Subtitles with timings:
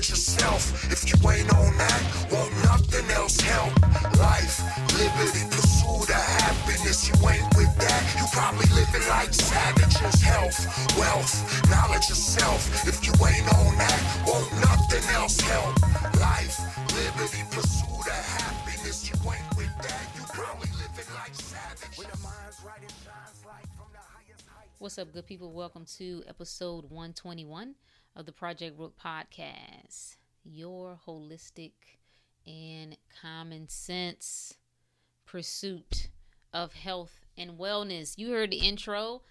[0.00, 0.92] knowledge yourself.
[0.92, 3.72] If you ain't on that, won't nothing else help.
[4.18, 4.60] Life,
[4.96, 7.08] liberty, pursuit of happiness.
[7.08, 10.22] You ain't with that, you probably living like savages.
[10.22, 12.88] Health, wealth, knowledge yourself.
[12.88, 15.76] If you ain't on that, won't nothing else help.
[16.18, 16.56] Life,
[16.96, 19.04] liberty, pursuit of happiness.
[19.04, 22.06] You ain't with that, you probably living like savages.
[24.78, 25.52] What's up, good people?
[25.52, 27.74] Welcome to episode 121
[28.16, 30.16] of the Project Rook Podcast.
[30.44, 31.72] Your holistic
[32.46, 34.54] and common sense
[35.26, 36.08] pursuit
[36.52, 38.18] of health and wellness.
[38.18, 39.22] You heard the intro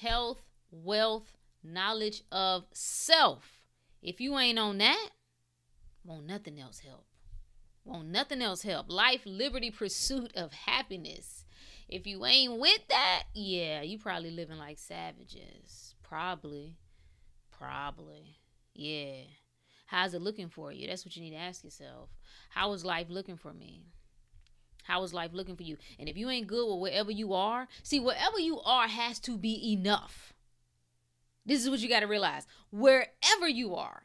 [0.00, 3.60] health, wealth, knowledge of self.
[4.02, 5.10] If you ain't on that,
[6.04, 7.06] won't nothing else help.
[7.84, 8.90] Won't nothing else help.
[8.90, 11.44] Life, liberty, pursuit of happiness.
[11.88, 15.94] If you ain't with that, yeah, you probably living like savages.
[16.02, 16.76] Probably.
[17.62, 18.38] Probably.
[18.74, 19.22] Yeah.
[19.86, 20.88] How's it looking for you?
[20.88, 22.08] That's what you need to ask yourself.
[22.50, 23.84] How is life looking for me?
[24.82, 25.76] How is life looking for you?
[25.96, 29.38] And if you ain't good with wherever you are, see, wherever you are has to
[29.38, 30.32] be enough.
[31.46, 32.46] This is what you got to realize.
[32.72, 34.02] Wherever you are,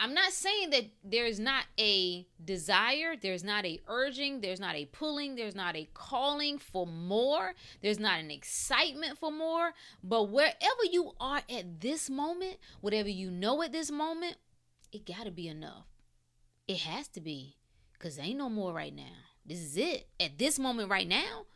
[0.00, 4.84] I'm not saying that there's not a desire, there's not a urging, there's not a
[4.86, 9.72] pulling, there's not a calling for more, there's not an excitement for more.
[10.04, 14.36] But wherever you are at this moment, whatever you know at this moment,
[14.92, 15.86] it got to be enough.
[16.68, 17.56] It has to be
[17.92, 19.26] because ain't no more right now.
[19.44, 20.06] This is it.
[20.20, 21.46] At this moment right now,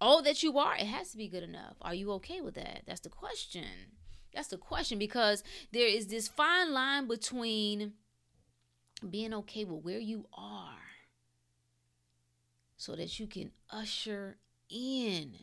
[0.00, 1.76] all that you are, it has to be good enough.
[1.80, 2.82] Are you okay with that?
[2.86, 3.64] That's the question.
[4.34, 7.94] That's the question because there is this fine line between
[9.08, 10.74] being okay with where you are
[12.76, 14.38] so that you can usher
[14.70, 15.34] in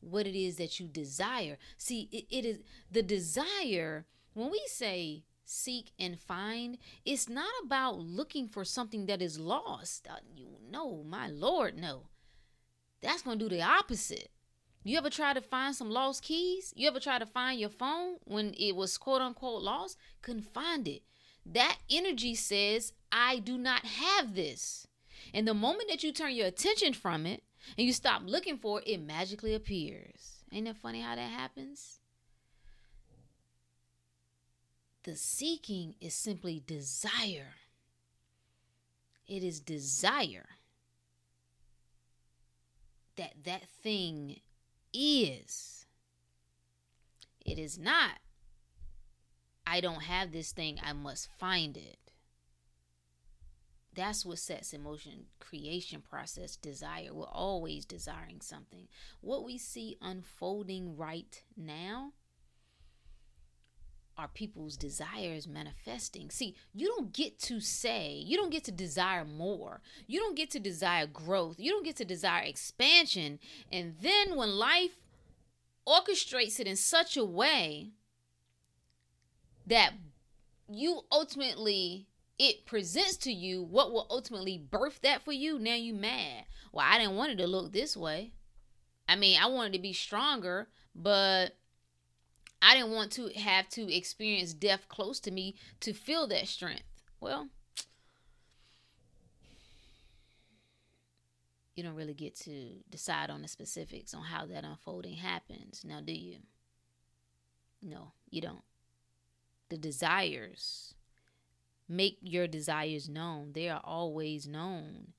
[0.00, 1.58] what it is that you desire.
[1.76, 2.58] See, it, it is
[2.90, 9.22] the desire, when we say seek and find, it's not about looking for something that
[9.22, 10.08] is lost.
[10.08, 12.08] Uh, you know, my Lord, no.
[13.02, 14.30] That's going to do the opposite.
[14.86, 16.74] You ever try to find some lost keys?
[16.76, 19.96] You ever try to find your phone when it was quote unquote lost?
[20.20, 21.02] Couldn't find it.
[21.46, 24.86] That energy says, I do not have this.
[25.32, 27.42] And the moment that you turn your attention from it
[27.78, 30.42] and you stop looking for it, it magically appears.
[30.52, 31.98] Ain't that funny how that happens?
[35.04, 37.54] The seeking is simply desire.
[39.26, 40.46] It is desire
[43.16, 44.40] that that thing
[44.94, 45.86] is.
[47.44, 48.12] It is not,
[49.66, 51.98] I don't have this thing, I must find it.
[53.94, 57.12] That's what sets emotion creation process desire.
[57.12, 58.88] We're always desiring something.
[59.20, 62.12] What we see unfolding right now
[64.16, 66.30] are people's desires manifesting.
[66.30, 69.80] See, you don't get to say, you don't get to desire more.
[70.06, 71.56] You don't get to desire growth.
[71.58, 73.38] You don't get to desire expansion.
[73.72, 74.96] And then when life
[75.86, 77.90] orchestrates it in such a way
[79.66, 79.94] that
[80.68, 82.06] you ultimately
[82.38, 86.44] it presents to you what will ultimately birth that for you, now you mad.
[86.72, 88.32] Well, I didn't want it to look this way.
[89.08, 91.56] I mean, I wanted to be stronger, but
[92.64, 97.02] I didn't want to have to experience death close to me to feel that strength.
[97.20, 97.48] Well,
[101.76, 105.84] you don't really get to decide on the specifics on how that unfolding happens.
[105.84, 106.38] Now, do you?
[107.82, 108.64] No, you don't.
[109.68, 110.94] The desires,
[111.86, 113.52] make your desires known.
[113.52, 115.12] They are always known.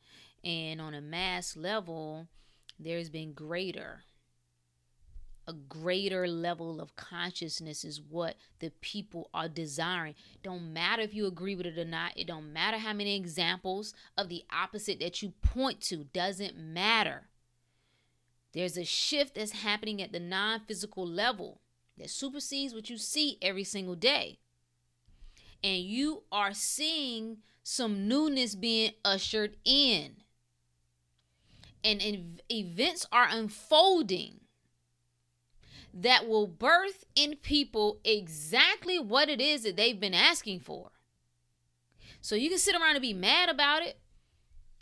[0.44, 2.28] And on a mass level,
[2.80, 4.04] there's been greater
[5.48, 10.16] a greater level of consciousness is what the people are desiring.
[10.44, 12.14] Don't matter if you agree with it or not.
[12.16, 16.06] It don't matter how many examples of the opposite that you point to.
[16.06, 17.30] Doesn't matter.
[18.54, 21.62] There's a shift that's happening at the non-physical level
[21.98, 24.40] that supersedes what you see every single day.
[25.64, 30.18] And you are seeing some newness being ushered in.
[31.84, 34.40] And, and events are unfolding
[35.96, 40.92] that will birth in people exactly what it is that they've been asking for.
[42.20, 44.00] So you can sit around and be mad about it.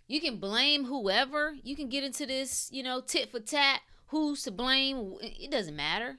[0.08, 1.56] You can blame whoever.
[1.62, 3.82] You can get into this, you know, tit for tat.
[4.08, 5.16] Who's to blame?
[5.22, 6.18] It doesn't matter.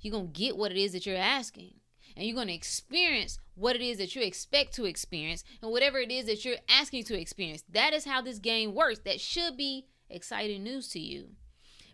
[0.00, 1.74] You're going to get what it is that you're asking.
[2.16, 5.98] And you're going to experience what it is that you expect to experience and whatever
[5.98, 7.62] it is that you're asking to experience.
[7.70, 9.00] That is how this game works.
[9.04, 11.30] That should be exciting news to you.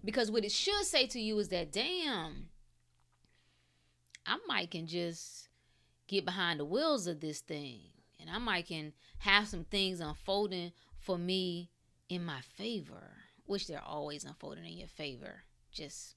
[0.04, 2.48] Because what it should say to you is that, damn,
[4.26, 5.48] I might can just
[6.08, 7.80] get behind the wheels of this thing
[8.22, 11.70] and I might can have some things unfolding for me
[12.08, 13.16] in my favor,
[13.46, 15.42] which they're always unfolding in your favor.
[15.72, 16.14] Just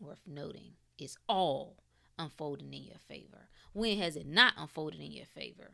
[0.00, 0.72] worth noting.
[0.96, 1.76] It's all
[2.18, 3.48] unfolding in your favor.
[3.72, 5.72] When has it not unfolded in your favor?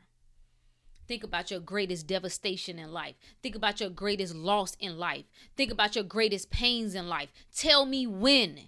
[1.06, 3.15] Think about your greatest devastation in life.
[3.43, 5.25] Think about your greatest loss in life.
[5.56, 7.31] Think about your greatest pains in life.
[7.55, 8.61] Tell me when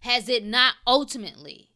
[0.00, 1.70] has it not ultimately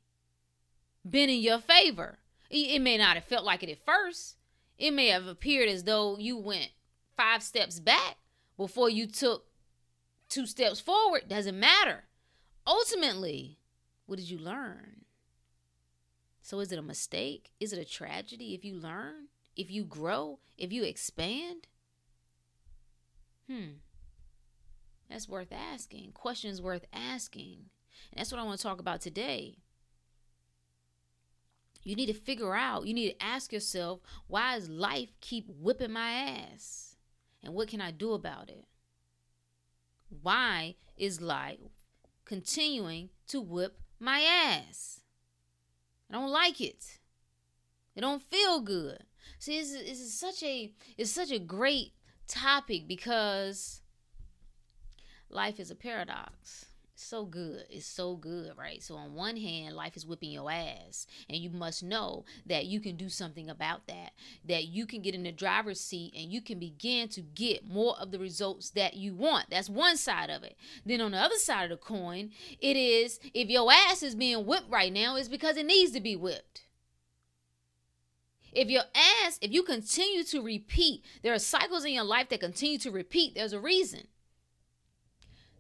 [1.09, 2.19] been in your favor?
[2.51, 4.37] It may not have felt like it at first.
[4.79, 6.71] It may have appeared as though you went
[7.17, 8.17] five steps back
[8.57, 9.47] before you took
[10.29, 11.29] two steps forward.
[11.29, 12.05] Doesn't matter.
[12.67, 13.59] Ultimately,
[14.07, 15.05] what did you learn?
[16.43, 17.51] So is it a mistake?
[17.59, 19.29] Is it a tragedy if you learn?
[19.57, 20.39] If you grow?
[20.59, 21.67] If you expand?
[23.51, 23.79] Hmm.
[25.09, 26.13] That's worth asking.
[26.13, 27.71] Questions worth asking.
[28.13, 29.59] And that's what I want to talk about today.
[31.83, 35.93] You need to figure out, you need to ask yourself, why does life keep whipping
[35.93, 36.97] my ass?
[37.45, 38.65] And what can I do about it?
[40.09, 41.59] Why is life
[42.25, 45.01] continuing to whip my ass?
[46.11, 46.99] I don't like it.
[47.95, 49.05] It don't feel good.
[49.39, 51.93] See, this is, this is such a it's such a great
[52.27, 53.83] topic because
[55.31, 56.67] life is a paradox
[56.97, 57.65] so good.
[57.71, 58.83] It's so good, right?
[58.83, 62.81] So, on one hand, life is whipping your ass, and you must know that you
[62.81, 64.13] can do something about that,
[64.45, 67.97] that you can get in the driver's seat and you can begin to get more
[68.01, 69.51] of the results that you want.
[69.51, 70.57] That's one side of it.
[70.85, 72.31] Then, on the other side of the coin,
[72.61, 76.01] it is if your ass is being whipped right now, it's because it needs to
[76.01, 76.66] be whipped.
[78.57, 82.41] If your ass, if you continue to repeat, there are cycles in your life that
[82.41, 84.09] continue to repeat, there's a reason.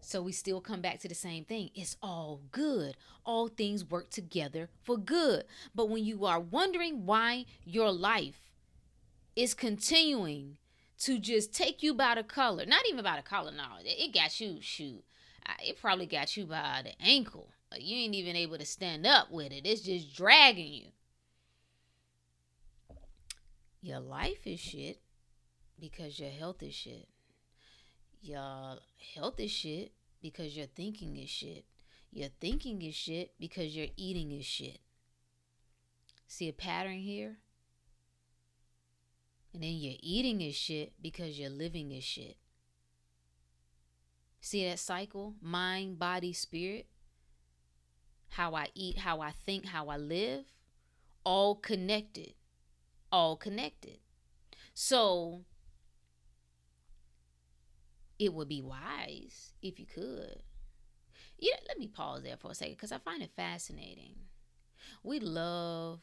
[0.00, 1.68] So we still come back to the same thing.
[1.74, 2.96] It's all good.
[3.22, 5.44] All things work together for good.
[5.74, 8.40] But when you are wondering why your life
[9.34, 10.56] is continuing
[11.00, 14.40] to just take you by the collar, not even by the collar, no, it got
[14.40, 15.04] you, shoot,
[15.62, 17.50] it probably got you by the ankle.
[17.76, 19.66] You ain't even able to stand up with it.
[19.66, 20.86] It's just dragging you.
[23.86, 24.98] Your life is shit
[25.78, 27.06] because your health is shit.
[28.20, 28.78] Your
[29.14, 31.64] health is shit because your thinking is shit.
[32.10, 34.80] Your thinking is shit because your eating is shit.
[36.26, 37.36] See a pattern here?
[39.54, 42.38] And then your eating is shit because your living is shit.
[44.40, 45.36] See that cycle?
[45.40, 46.88] Mind, body, spirit.
[48.30, 50.46] How I eat, how I think, how I live.
[51.22, 52.34] All connected.
[53.12, 53.98] All connected.
[54.74, 55.44] So,
[58.18, 60.42] it would be wise if you could.
[61.38, 64.14] Yeah, let me pause there for a second because I find it fascinating.
[65.02, 66.00] We love.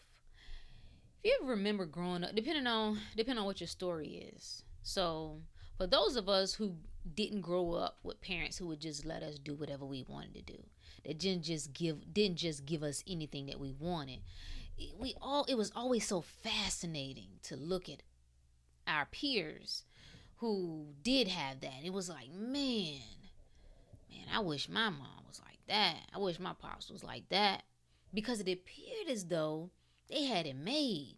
[1.23, 4.63] If you ever remember growing up, depending on depending on what your story is.
[4.83, 5.41] So
[5.77, 6.75] for those of us who
[7.15, 10.41] didn't grow up with parents who would just let us do whatever we wanted to
[10.41, 10.63] do,
[11.06, 14.19] that didn't just give didn't just give us anything that we wanted.
[14.77, 18.03] We all it was always so fascinating to look at
[18.87, 19.83] our peers
[20.37, 21.83] who did have that.
[21.83, 22.99] It was like, man,
[24.09, 26.01] man, I wish my mom was like that.
[26.13, 27.63] I wish my pops was like that.
[28.13, 29.71] Because it appeared as though
[30.09, 31.15] they had it made.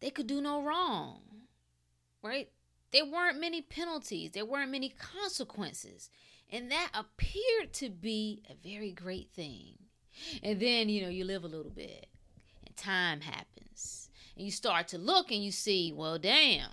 [0.00, 1.22] They could do no wrong.
[2.22, 2.50] Right?
[2.92, 6.08] There weren't many penalties, there weren't many consequences.
[6.52, 9.79] And that appeared to be a very great thing.
[10.42, 12.06] And then, you know, you live a little bit
[12.66, 14.08] and time happens.
[14.36, 16.70] And you start to look and you see, well, damn,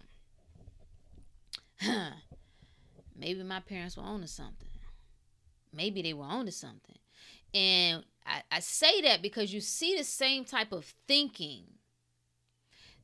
[3.17, 4.67] maybe my parents were on to something.
[5.73, 6.97] Maybe they were on to something.
[7.53, 11.63] And I, I say that because you see the same type of thinking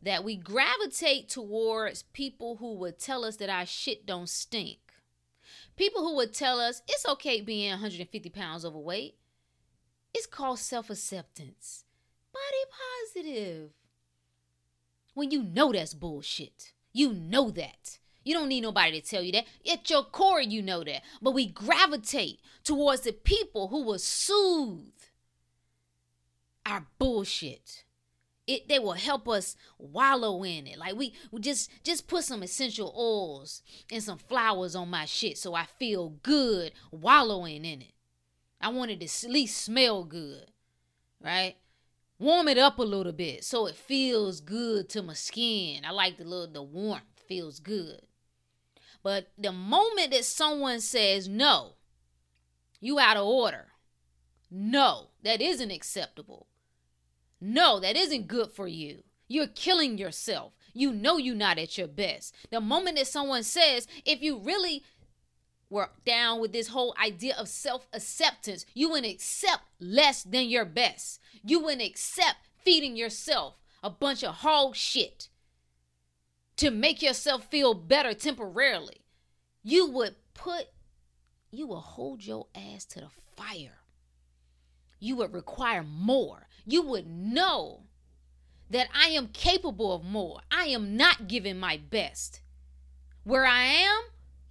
[0.02, 4.80] that we gravitate towards people who would tell us that our shit don't stink.
[5.75, 9.16] People who would tell us it's okay being 150 pounds overweight.
[10.13, 11.86] It's called self acceptance.
[12.34, 13.70] Body positive.
[15.13, 16.74] When you know that's bullshit.
[16.91, 18.00] You know that.
[18.24, 19.46] You don't need nobody to tell you that.
[19.70, 21.01] At your core, you know that.
[21.22, 24.93] But we gravitate towards the people who will soothe
[26.65, 27.84] our bullshit.
[28.46, 30.77] It they will help us wallow in it.
[30.77, 35.38] Like we, we just just put some essential oils and some flowers on my shit
[35.38, 37.92] so I feel good wallowing in it.
[38.63, 40.51] I want it to at least smell good.
[41.22, 41.55] Right?
[42.17, 45.84] Warm it up a little bit so it feels good to my skin.
[45.86, 48.01] I like the little the warmth feels good.
[49.03, 51.74] But the moment that someone says, no,
[52.79, 53.67] you out of order,
[54.50, 56.48] no, that isn't acceptable.
[57.41, 59.03] No, that isn't good for you.
[59.27, 60.53] You're killing yourself.
[60.74, 62.34] You know you're not at your best.
[62.50, 64.84] The moment that someone says, if you really
[65.74, 70.65] were down with this whole idea of self acceptance, you wouldn't accept less than your
[70.65, 71.20] best.
[71.44, 75.27] You wouldn't accept feeding yourself a bunch of hog shit
[76.58, 79.01] to make yourself feel better temporarily.
[79.63, 80.68] You would put,
[81.50, 83.80] you would hold your ass to the fire.
[85.00, 86.48] You would require more.
[86.65, 87.82] You would know
[88.70, 90.39] that I am capable of more.
[90.51, 92.42] I am not giving my best.
[93.24, 94.01] Where I am,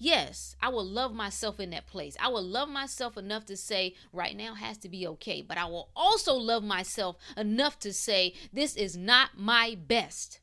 [0.02, 2.16] yes, I will love myself in that place.
[2.20, 5.42] I will love myself enough to say, right now has to be okay.
[5.42, 10.40] But I will also love myself enough to say, this is not my best.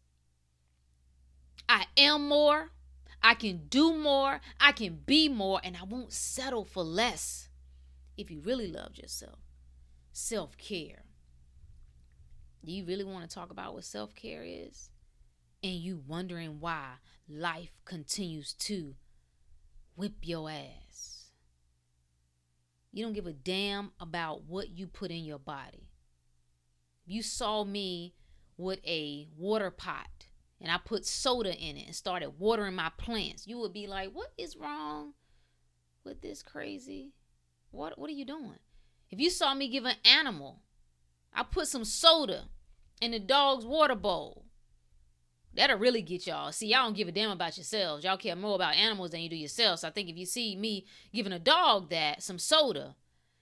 [1.67, 2.71] I am more.
[3.21, 4.39] I can do more.
[4.61, 5.59] I can be more.
[5.61, 7.49] And I won't settle for less
[8.17, 9.39] if you really love yourself.
[10.13, 11.03] Self care.
[12.63, 14.89] Do you really want to talk about what self care is?
[15.61, 16.93] And you wondering why
[17.27, 18.95] life continues to
[19.99, 21.31] whip your ass.
[22.93, 25.89] You don't give a damn about what you put in your body.
[27.05, 28.15] You saw me
[28.57, 30.27] with a water pot
[30.61, 33.45] and I put soda in it and started watering my plants.
[33.45, 35.15] You would be like, "What is wrong
[36.05, 37.11] with this crazy?
[37.71, 38.59] What what are you doing?"
[39.09, 40.61] If you saw me give an animal
[41.33, 42.49] I put some soda
[43.01, 44.45] in the dog's water bowl.
[45.59, 46.53] That'll really get y'all.
[46.53, 48.05] See, y'all don't give a damn about yourselves.
[48.05, 49.81] Y'all care more about animals than you do yourselves.
[49.81, 52.95] So I think if you see me giving a dog that some soda,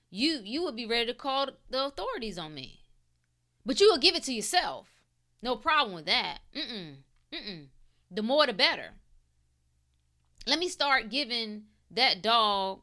[0.09, 2.79] you you would be ready to call the authorities on me.
[3.63, 4.87] But you will give it to yourself.
[5.43, 6.39] No problem with that.
[6.55, 6.95] Mm-mm.
[7.31, 7.67] Mm-mm.
[8.09, 8.93] The more the better.
[10.47, 12.79] Let me start giving that dog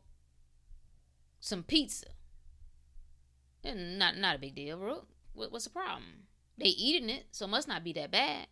[1.41, 2.07] some pizza.
[3.65, 5.07] Not not a big deal, bro.
[5.33, 6.29] What, what's the problem?
[6.57, 8.47] They eating it, so it must not be that bad.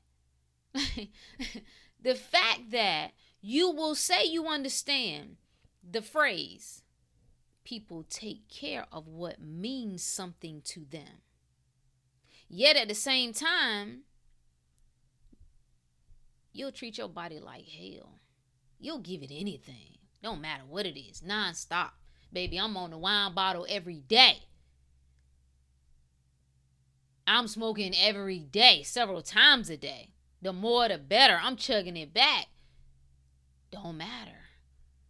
[2.02, 5.36] the fact that you will say you understand
[5.88, 6.82] the phrase,
[7.64, 11.22] people take care of what means something to them.
[12.48, 14.02] Yet at the same time,
[16.52, 18.20] you'll treat your body like hell.
[18.78, 19.98] You'll give it anything.
[20.22, 21.90] Don't matter what it is, nonstop.
[22.32, 24.44] Baby, I'm on the wine bottle every day.
[27.26, 30.10] I'm smoking every day, several times a day.
[30.42, 31.38] The more the better.
[31.40, 32.48] I'm chugging it back.
[33.70, 34.42] Don't matter.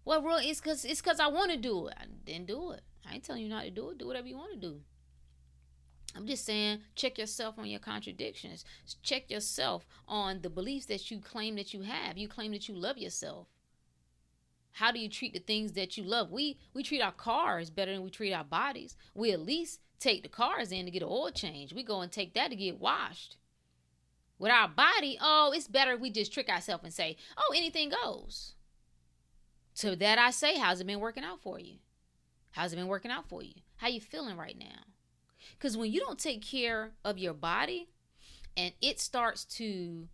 [0.05, 1.95] Well, real it's cause it's cause I want to do it.
[1.99, 2.83] I didn't do it.
[3.09, 3.99] I ain't telling you not to do it.
[3.99, 4.81] Do whatever you want to do.
[6.15, 8.65] I'm just saying, check yourself on your contradictions.
[9.03, 12.19] Check yourself on the beliefs that you claim that you have.
[12.19, 13.47] You claim that you love yourself.
[14.73, 16.31] How do you treat the things that you love?
[16.31, 18.97] We we treat our cars better than we treat our bodies.
[19.15, 21.73] We at least take the cars in to get an oil change.
[21.73, 23.37] We go and take that to get washed.
[24.43, 28.55] With our body, oh, it's better we just trick ourselves and say, oh, anything goes.
[29.77, 31.77] To that I say, how's it been working out for you?
[32.51, 33.55] How's it been working out for you?
[33.77, 34.83] How you feeling right now?
[35.53, 37.87] Because when you don't take care of your body
[38.57, 40.09] and it starts to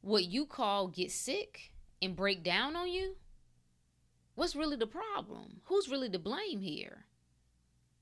[0.00, 3.16] what you call get sick and break down on you,
[4.36, 5.60] what's really the problem?
[5.64, 7.04] Who's really to blame here?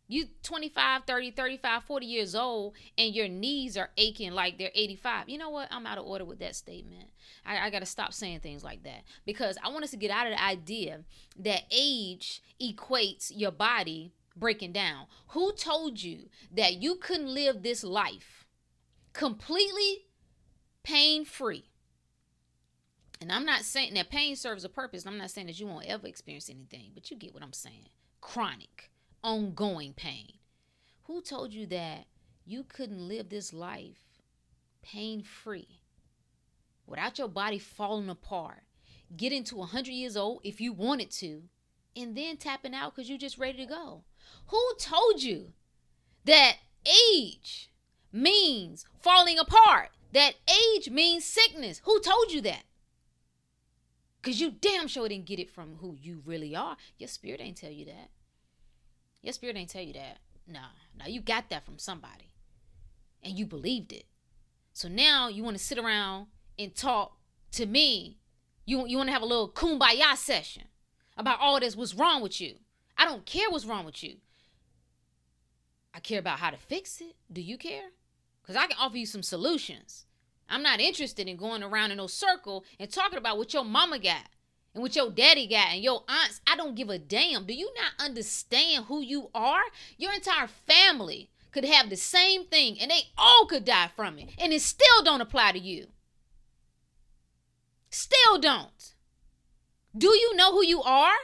[0.06, 5.28] You 25 30 35 40 years old and your knees are aching like they're 85
[5.28, 5.68] you know what?
[5.70, 7.08] I'm out of order with that statement.
[7.44, 9.02] I, I gotta stop saying things like that.
[9.24, 11.00] Because i want us to get out of the idea
[11.38, 15.06] that age equates your body breaking down.
[15.28, 18.46] Who told you that you couldn't live this life
[19.12, 20.06] completely
[20.82, 21.64] pain free
[23.20, 25.86] and i'm not saying that pain serves a purpose i'm not saying that you won't
[25.86, 27.88] ever experience anything but you get what i'm saying.
[28.20, 28.90] Chronic
[29.24, 30.34] ongoing pain.
[31.04, 32.06] Who told you that
[32.44, 34.20] you couldn't live this life
[34.82, 35.80] pain free
[36.86, 38.62] without your body falling apart,
[39.16, 41.44] getting to 100 years old if you wanted to,
[41.96, 44.04] and then tapping out because you're just ready to go?
[44.48, 45.52] Who told you
[46.24, 46.56] that
[47.12, 47.70] age
[48.12, 49.90] means falling apart?
[50.12, 51.80] That age means sickness?
[51.84, 52.64] Who told you that?
[54.20, 56.76] Because you damn sure didn't get it from who you really are.
[56.98, 58.10] Your spirit ain't tell you that.
[59.24, 60.18] Your spirit ain't tell you that.
[60.46, 60.60] Nah,
[60.98, 62.30] no, you got that from somebody.
[63.22, 64.04] And you believed it.
[64.74, 66.26] So now you want to sit around
[66.58, 67.16] and talk
[67.52, 68.18] to me.
[68.66, 70.64] You, you want to have a little kumbaya session
[71.16, 72.56] about all this, what's wrong with you.
[72.98, 74.16] I don't care what's wrong with you.
[75.94, 77.16] I care about how to fix it.
[77.32, 77.90] Do you care?
[78.42, 80.04] Because I can offer you some solutions.
[80.50, 83.98] I'm not interested in going around in no circle and talking about what your mama
[83.98, 84.28] got
[84.74, 87.46] and what your daddy got and your aunts, I don't give a damn.
[87.46, 89.62] Do you not understand who you are?
[89.96, 94.30] Your entire family could have the same thing and they all could die from it
[94.38, 95.86] and it still don't apply to you.
[97.88, 98.94] Still don't.
[99.96, 101.14] Do you know who you are?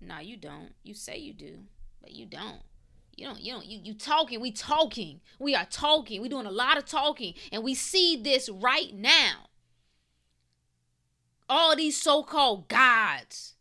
[0.00, 0.74] No, you don't.
[0.82, 1.58] You say you do,
[2.00, 2.62] but you don't.
[3.16, 5.20] You don't, you don't, you, you talking, we talking.
[5.38, 6.22] We are talking.
[6.22, 7.34] we doing a lot of talking.
[7.52, 9.49] And we see this right now.
[11.50, 13.54] All these so-called gods,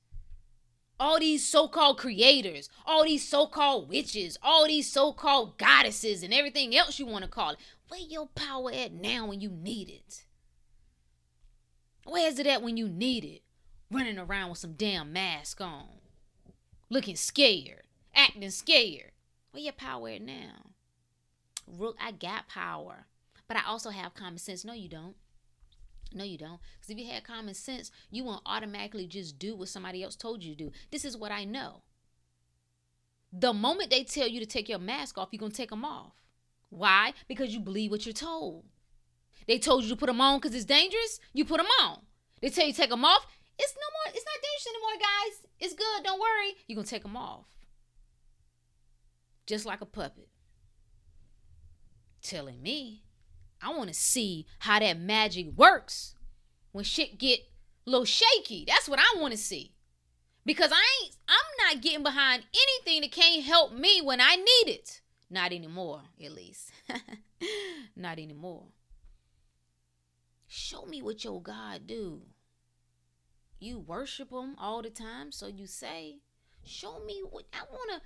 [1.00, 7.00] all these so-called creators, all these so-called witches, all these so-called goddesses, and everything else
[7.00, 7.58] you want to call it.
[7.88, 10.26] Where your power at now when you need it?
[12.06, 13.42] Where's it at when you need it?
[13.90, 15.88] Running around with some damn mask on.
[16.92, 17.88] Looking scared.
[18.14, 19.14] Acting scared.
[19.52, 20.68] Where your power at now?
[21.66, 23.08] Rook, I got power.
[23.48, 24.64] But I also have common sense.
[24.64, 25.16] No, you don't.
[26.14, 26.60] No, you don't.
[26.76, 30.44] Because if you had common sense, you won't automatically just do what somebody else told
[30.44, 30.72] you to do.
[30.92, 31.84] This is what I know.
[33.32, 35.86] The moment they tell you to take your mask off, you're going to take them
[35.86, 36.14] off.
[36.70, 37.14] Why?
[37.28, 38.66] Because you believe what you're told.
[39.48, 41.20] They told you to put them on because it's dangerous.
[41.34, 42.00] You put them on.
[42.42, 43.26] They tell you to take them off.
[43.58, 44.14] It's no more.
[44.16, 45.52] It's not dangerous anymore, guys.
[45.60, 46.04] It's good.
[46.04, 46.56] Don't worry.
[46.68, 47.46] You're gonna take them off,
[49.46, 50.30] just like a puppet.
[52.22, 53.04] Telling me,
[53.62, 56.16] I want to see how that magic works
[56.72, 57.40] when shit get
[57.86, 58.66] a little shaky.
[58.68, 59.74] That's what I want to see.
[60.46, 61.16] Because I ain't.
[61.28, 65.02] I'm not getting behind anything that can't help me when I need it.
[65.30, 66.72] Not anymore, at least.
[67.96, 68.66] not anymore.
[70.48, 72.22] Show me what your God do.
[73.60, 76.20] You worship him all the time, so you say,
[76.64, 78.02] Show me what I wanna.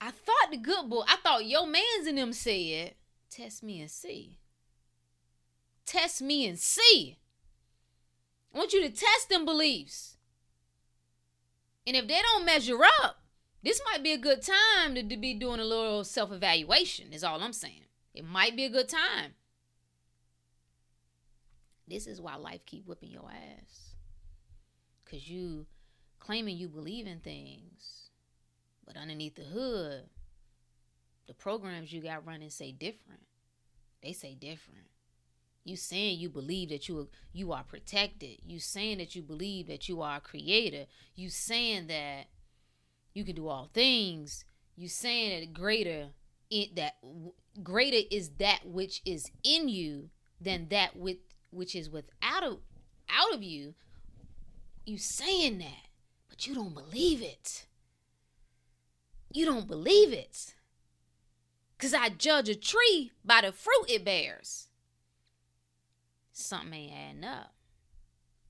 [0.00, 2.94] I thought the good boy, I thought your man's in them said,
[3.28, 4.39] Test me and see.
[5.90, 7.18] Test me and see.
[8.54, 10.18] I want you to test them beliefs.
[11.84, 13.24] And if they don't measure up,
[13.64, 17.24] this might be a good time to, to be doing a little self evaluation, is
[17.24, 17.86] all I'm saying.
[18.14, 19.34] It might be a good time.
[21.88, 23.94] This is why life keep whipping your ass.
[25.10, 25.66] Cause you
[26.20, 28.10] claiming you believe in things,
[28.86, 30.04] but underneath the hood,
[31.26, 33.22] the programs you got running say different.
[34.04, 34.86] They say different.
[35.64, 38.38] You saying you believe that you you are protected.
[38.46, 40.86] You saying that you believe that you are a creator.
[41.14, 42.26] You saying that
[43.12, 44.44] you can do all things.
[44.76, 46.08] You saying that greater
[46.50, 46.96] it that
[47.62, 51.18] greater is that which is in you than that with
[51.50, 52.58] which is without of,
[53.08, 53.74] out of you,
[54.86, 55.88] you saying that,
[56.28, 57.66] but you don't believe it.
[59.32, 60.54] You don't believe it.
[61.76, 64.68] Because I judge a tree by the fruit it bears.
[66.40, 67.52] Something ain't adding up.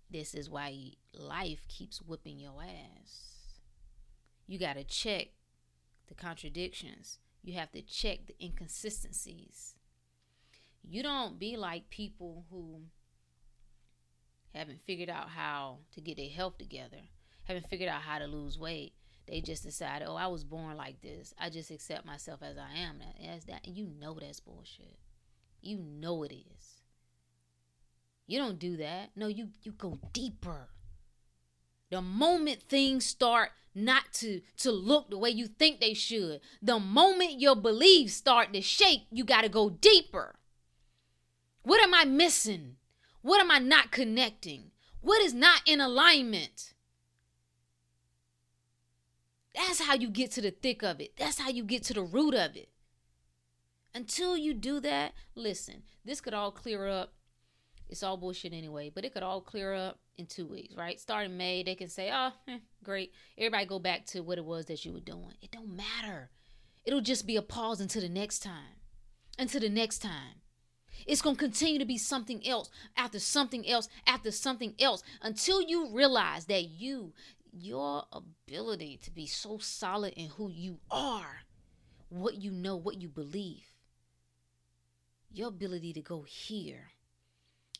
[0.08, 3.58] This is why life keeps whipping your ass.
[4.46, 5.28] You got to check
[6.08, 7.18] the contradictions.
[7.42, 9.74] You have to check the inconsistencies.
[10.82, 12.82] You don't be like people who
[14.54, 17.02] haven't figured out how to get their health together,
[17.44, 18.94] haven't figured out how to lose weight.
[19.26, 21.34] They just decided, oh, I was born like this.
[21.38, 23.00] I just accept myself as I am.
[23.28, 24.98] As that, and you know that's bullshit.
[25.60, 26.79] You know it is.
[28.30, 29.10] You don't do that.
[29.16, 30.68] No, you you go deeper.
[31.90, 36.78] The moment things start not to to look the way you think they should, the
[36.78, 40.36] moment your beliefs start to shake, you got to go deeper.
[41.62, 42.76] What am I missing?
[43.22, 44.70] What am I not connecting?
[45.00, 46.74] What is not in alignment?
[49.56, 51.16] That's how you get to the thick of it.
[51.16, 52.68] That's how you get to the root of it.
[53.92, 57.14] Until you do that, listen, this could all clear up.
[57.90, 60.98] It's all bullshit anyway, but it could all clear up in two weeks, right?
[61.00, 63.12] Starting May, they can say, oh, eh, great.
[63.36, 65.34] Everybody go back to what it was that you were doing.
[65.42, 66.30] It don't matter.
[66.84, 68.78] It'll just be a pause until the next time.
[69.40, 70.40] Until the next time.
[71.04, 75.60] It's going to continue to be something else after something else after something else until
[75.60, 77.12] you realize that you,
[77.52, 81.40] your ability to be so solid in who you are,
[82.08, 83.72] what you know, what you believe,
[85.32, 86.90] your ability to go here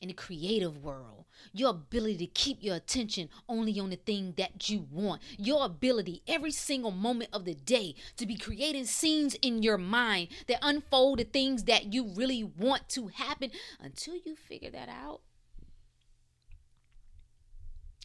[0.01, 4.71] in the creative world, your ability to keep your attention only on the thing that
[4.71, 9.63] you want, your ability every single moment of the day to be creating scenes in
[9.63, 14.71] your mind that unfold the things that you really want to happen until you figure
[14.71, 15.21] that out.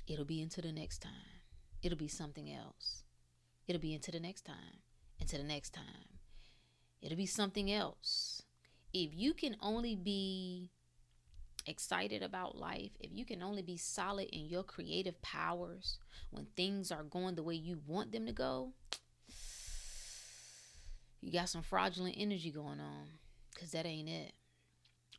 [0.08, 1.12] It'll be into the next time.
[1.81, 3.03] It'll be something else.
[3.67, 4.81] It'll be into the next time,
[5.19, 6.19] into the next time.
[7.01, 8.43] It'll be something else.
[8.93, 10.71] If you can only be
[11.65, 15.97] excited about life, if you can only be solid in your creative powers
[16.32, 18.73] when things are going the way you want them to go,
[21.21, 23.08] you got some fraudulent energy going on
[23.54, 24.34] because that ain't it.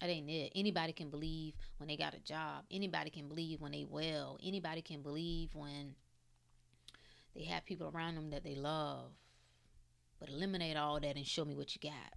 [0.00, 0.52] That ain't it.
[0.54, 2.64] Anybody can believe when they got a job.
[2.70, 4.38] Anybody can believe when they well.
[4.44, 5.94] Anybody can believe when
[7.34, 9.10] they have people around them that they love.
[10.20, 12.12] But eliminate all that and show me what you got.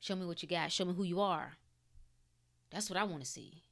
[0.00, 0.70] Show me what you got.
[0.70, 1.54] Show me who you are.
[2.74, 3.62] That's what I want to see.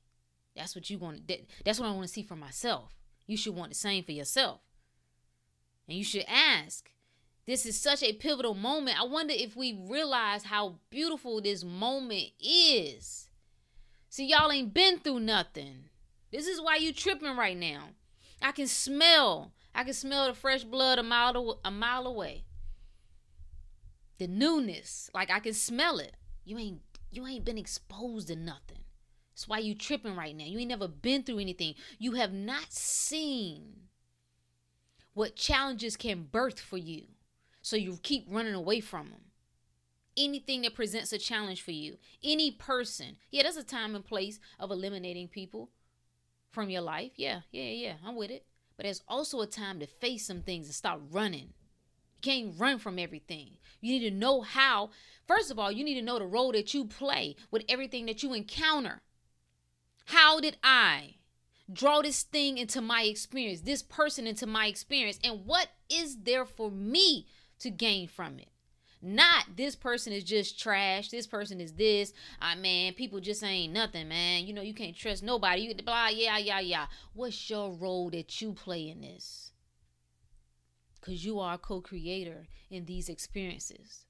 [0.55, 1.27] That's what you want.
[1.27, 2.95] That, that's what I want to see for myself.
[3.27, 4.61] You should want the same for yourself.
[5.89, 6.89] And you should ask.
[7.45, 9.01] This is such a pivotal moment.
[9.01, 13.29] I wonder if we realize how beautiful this moment is.
[14.09, 15.87] See, y'all ain't been through nothing.
[16.31, 17.89] This is why you tripping right now.
[18.41, 19.53] I can smell.
[19.75, 22.45] I can smell the fresh blood a mile a mile away.
[24.19, 26.15] The newness, like I can smell it.
[26.45, 28.82] You ain't you ain't been exposed to nothing.
[29.33, 30.45] That's why you tripping right now.
[30.45, 31.75] You ain't never been through anything.
[31.99, 33.89] You have not seen
[35.15, 37.05] what challenges can birth for you.
[37.63, 39.21] So you keep running away from them.
[40.17, 43.17] Anything that presents a challenge for you, any person.
[43.31, 45.71] Yeah, there's a time and place of eliminating people
[46.51, 47.13] from your life.
[47.17, 47.95] Yeah, yeah, yeah.
[48.05, 48.45] I'm with it.
[48.77, 51.55] But there's also a time to face some things and stop running.
[52.15, 53.53] You can't run from everything.
[53.81, 54.91] You need to know how.
[55.27, 58.23] First of all, you need to know the role that you play with everything that
[58.23, 59.01] you encounter.
[60.07, 61.17] How did I
[61.73, 66.45] draw this thing into my experience, this person into my experience, and what is there
[66.45, 67.27] for me
[67.61, 68.49] to gain from it?
[69.05, 71.09] Not this person is just trash.
[71.09, 72.13] This person is this.
[72.41, 74.47] Ah, man, people just ain't nothing, man.
[74.47, 75.63] You know, you can't trust nobody.
[75.63, 76.87] You blah, yeah, yeah, yeah.
[77.13, 79.51] What's your role that you play in this?
[81.01, 84.05] Because you are a co creator in these experiences.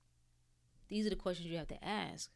[0.88, 2.28] These are the questions you have to ask.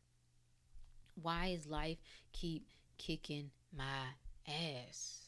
[1.15, 1.99] Why is life
[2.33, 4.15] keep kicking my
[4.47, 5.21] ass.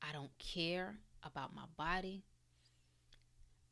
[0.00, 2.24] I don't care about my body,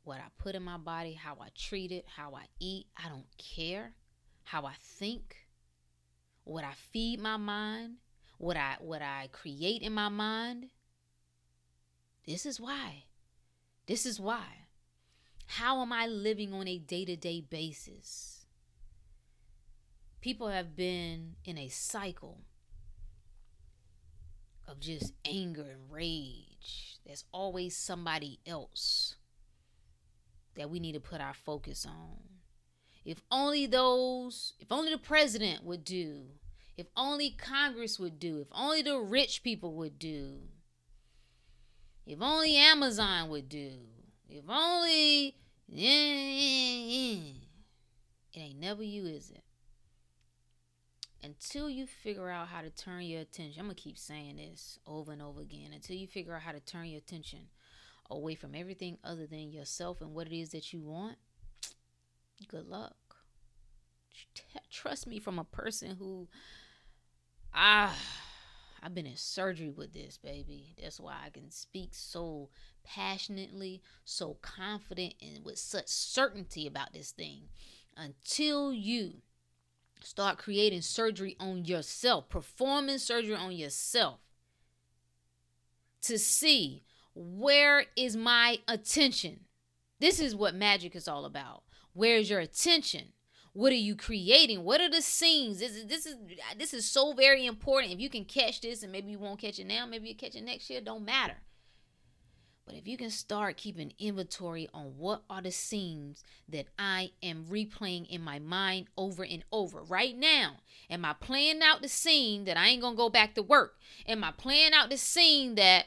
[0.04, 2.86] what I put in my body, how I treat it, how I eat.
[2.96, 3.92] I don't care
[4.44, 5.36] how I think,
[6.44, 7.96] what I feed my mind,
[8.38, 10.70] what I what I create in my mind.
[12.26, 13.04] This is why.
[13.86, 14.66] This is why.
[15.46, 18.39] How am I living on a day-to-day basis?
[20.20, 22.38] People have been in a cycle
[24.68, 26.98] of just anger and rage.
[27.04, 29.16] There's always somebody else
[30.56, 32.18] that we need to put our focus on.
[33.04, 36.26] If only those, if only the president would do,
[36.76, 40.40] if only Congress would do, if only the rich people would do,
[42.06, 43.78] if only Amazon would do,
[44.28, 45.34] if only.
[45.72, 45.78] It
[48.34, 49.39] ain't never you, is it?
[51.22, 54.78] Until you figure out how to turn your attention, I'm going to keep saying this
[54.86, 57.48] over and over again until you figure out how to turn your attention
[58.10, 61.16] away from everything other than yourself and what it is that you want,
[62.48, 62.96] good luck.
[64.70, 66.28] Trust me from a person who
[67.54, 67.96] ah
[68.82, 70.74] I've been in surgery with this baby.
[70.80, 72.48] That's why I can speak so
[72.82, 77.50] passionately, so confident and with such certainty about this thing.
[77.94, 79.20] Until you
[80.02, 84.20] Start creating surgery on yourself, performing surgery on yourself
[86.02, 86.84] to see
[87.14, 89.40] where is my attention.
[89.98, 91.62] This is what magic is all about.
[91.92, 93.12] Where's your attention?
[93.52, 94.64] What are you creating?
[94.64, 95.58] What are the scenes?
[95.58, 96.16] This is this is
[96.56, 97.92] this is so very important.
[97.92, 100.36] If you can catch this, and maybe you won't catch it now, maybe you catch
[100.36, 100.80] it next year.
[100.80, 101.36] Don't matter.
[102.70, 107.46] But if you can start keeping inventory on what are the scenes that I am
[107.50, 112.44] replaying in my mind over and over right now, am I playing out the scene
[112.44, 113.74] that I ain't gonna go back to work?
[114.06, 115.86] Am I playing out the scene that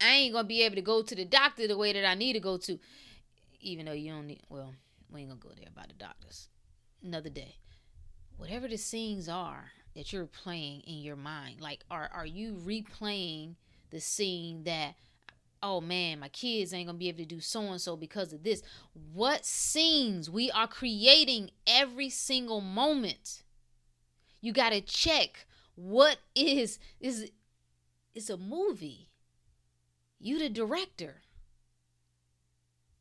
[0.00, 2.34] I ain't gonna be able to go to the doctor the way that I need
[2.34, 2.78] to go to?
[3.60, 4.72] Even though you don't need, well,
[5.12, 6.46] we ain't gonna go there about the doctors.
[7.02, 7.56] Another day.
[8.36, 13.56] Whatever the scenes are that you're playing in your mind, like are are you replaying
[13.90, 14.94] the scene that
[15.62, 18.42] oh man, my kids ain't gonna be able to do so and so because of
[18.42, 18.62] this.
[19.12, 23.42] What scenes we are creating every single moment.
[24.40, 27.30] You gotta check what is is
[28.14, 29.08] it's a movie.
[30.18, 31.22] You the director.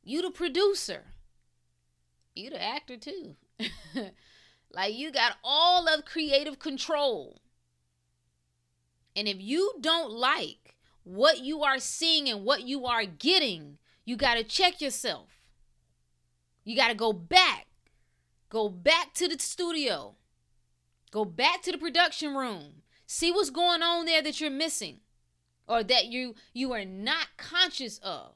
[0.03, 1.03] You the producer.
[2.35, 3.35] You the actor too.
[4.71, 7.41] like you got all of creative control.
[9.15, 10.75] And if you don't like
[11.09, 15.29] what you are seeing and what you are getting, you got to check yourself.
[16.63, 17.65] You got to go back.
[18.49, 20.15] Go back to the studio.
[21.09, 22.83] Go back to the production room.
[23.07, 24.99] See what's going on there that you're missing
[25.67, 28.33] or that you you are not conscious of.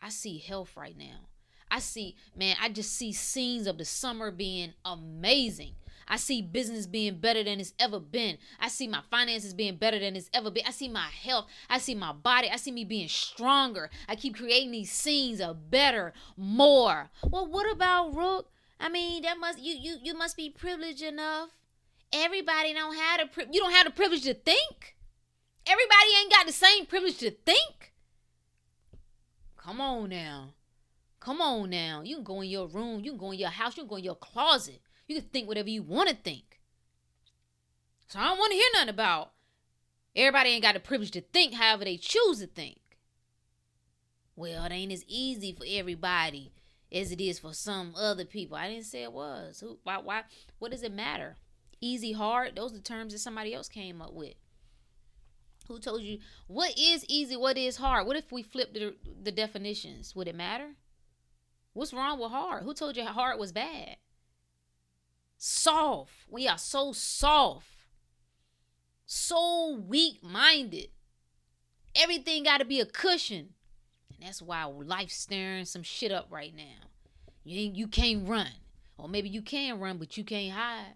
[0.00, 1.28] I see health right now.
[1.70, 5.74] I see, man, I just see scenes of the summer being amazing.
[6.08, 8.38] I see business being better than it's ever been.
[8.60, 10.64] I see my finances being better than it's ever been.
[10.66, 11.46] I see my health.
[11.68, 12.48] I see my body.
[12.50, 13.90] I see me being stronger.
[14.08, 17.10] I keep creating these scenes of better, more.
[17.28, 18.50] Well, what about Rook?
[18.80, 21.50] I mean, that must you you you must be privileged enough.
[22.12, 24.96] Everybody don't have the pri- you don't have the privilege to think.
[25.66, 27.92] Everybody ain't got the same privilege to think.
[29.56, 30.54] Come on now.
[31.20, 32.02] Come on now.
[32.02, 33.96] You can go in your room, you can go in your house, you can go
[33.96, 34.80] in your closet.
[35.12, 36.58] You can think whatever you want to think.
[38.08, 39.32] So I don't want to hear nothing about
[40.16, 42.78] everybody ain't got the privilege to think however they choose to think.
[44.36, 46.52] Well, it ain't as easy for everybody
[46.90, 48.56] as it is for some other people.
[48.56, 49.60] I didn't say it was.
[49.60, 50.22] Who why why
[50.58, 51.36] what does it matter?
[51.78, 54.36] Easy, hard, those are terms that somebody else came up with.
[55.68, 58.06] Who told you what is easy, what is hard?
[58.06, 60.16] What if we flip the, the definitions?
[60.16, 60.70] Would it matter?
[61.74, 62.62] What's wrong with hard?
[62.62, 63.96] Who told you hard was bad?
[65.44, 66.12] Soft.
[66.30, 67.66] We are so soft.
[69.06, 70.90] So weak minded.
[71.96, 73.54] Everything got to be a cushion.
[74.14, 76.86] And that's why life's stirring some shit up right now.
[77.42, 78.52] You, you can't run.
[78.96, 80.94] Or maybe you can run, but you can't hide.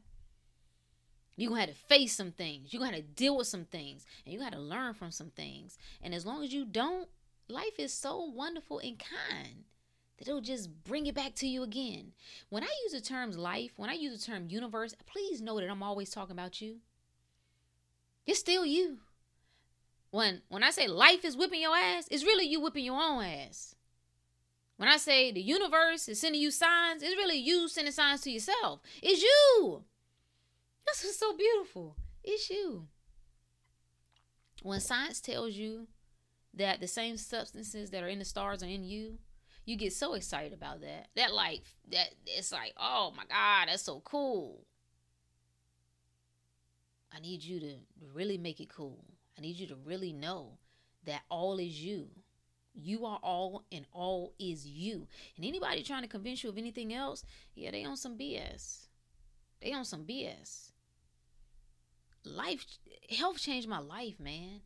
[1.35, 2.73] You're going to have to face some things.
[2.73, 4.07] You're going to have to deal with some things.
[4.25, 5.77] And you got to learn from some things.
[6.01, 7.09] And as long as you don't,
[7.49, 9.65] life is so wonderful and kind
[10.19, 12.13] that it'll just bring it back to you again.
[12.49, 15.71] When I use the terms life, when I use the term universe, please know that
[15.71, 16.77] I'm always talking about you.
[18.27, 18.99] It's still you.
[20.11, 23.23] When when I say life is whipping your ass, it's really you whipping your own
[23.25, 23.75] ass.
[24.77, 28.31] When I say the universe is sending you signs, it's really you sending signs to
[28.31, 28.81] yourself.
[29.03, 29.85] It's you.
[30.87, 31.97] That's what's so beautiful.
[32.23, 32.89] It's you.
[34.63, 35.89] When science tells you
[36.55, 39.19] that the same substances that are in the stars are in you,
[39.67, 41.09] you get so excited about that.
[41.17, 44.65] That like that it's like, oh my God, that's so cool.
[47.15, 47.75] I need you to
[48.15, 49.05] really make it cool.
[49.37, 50.59] I need you to really know
[51.05, 52.09] that all is you.
[52.75, 55.09] You are all and all is you.
[55.37, 57.25] And anybody trying to convince you of anything else,
[57.55, 58.87] yeah, they on some BS.
[59.61, 60.71] They on some BS.
[62.25, 62.67] Life
[63.19, 64.61] health changed my life, man.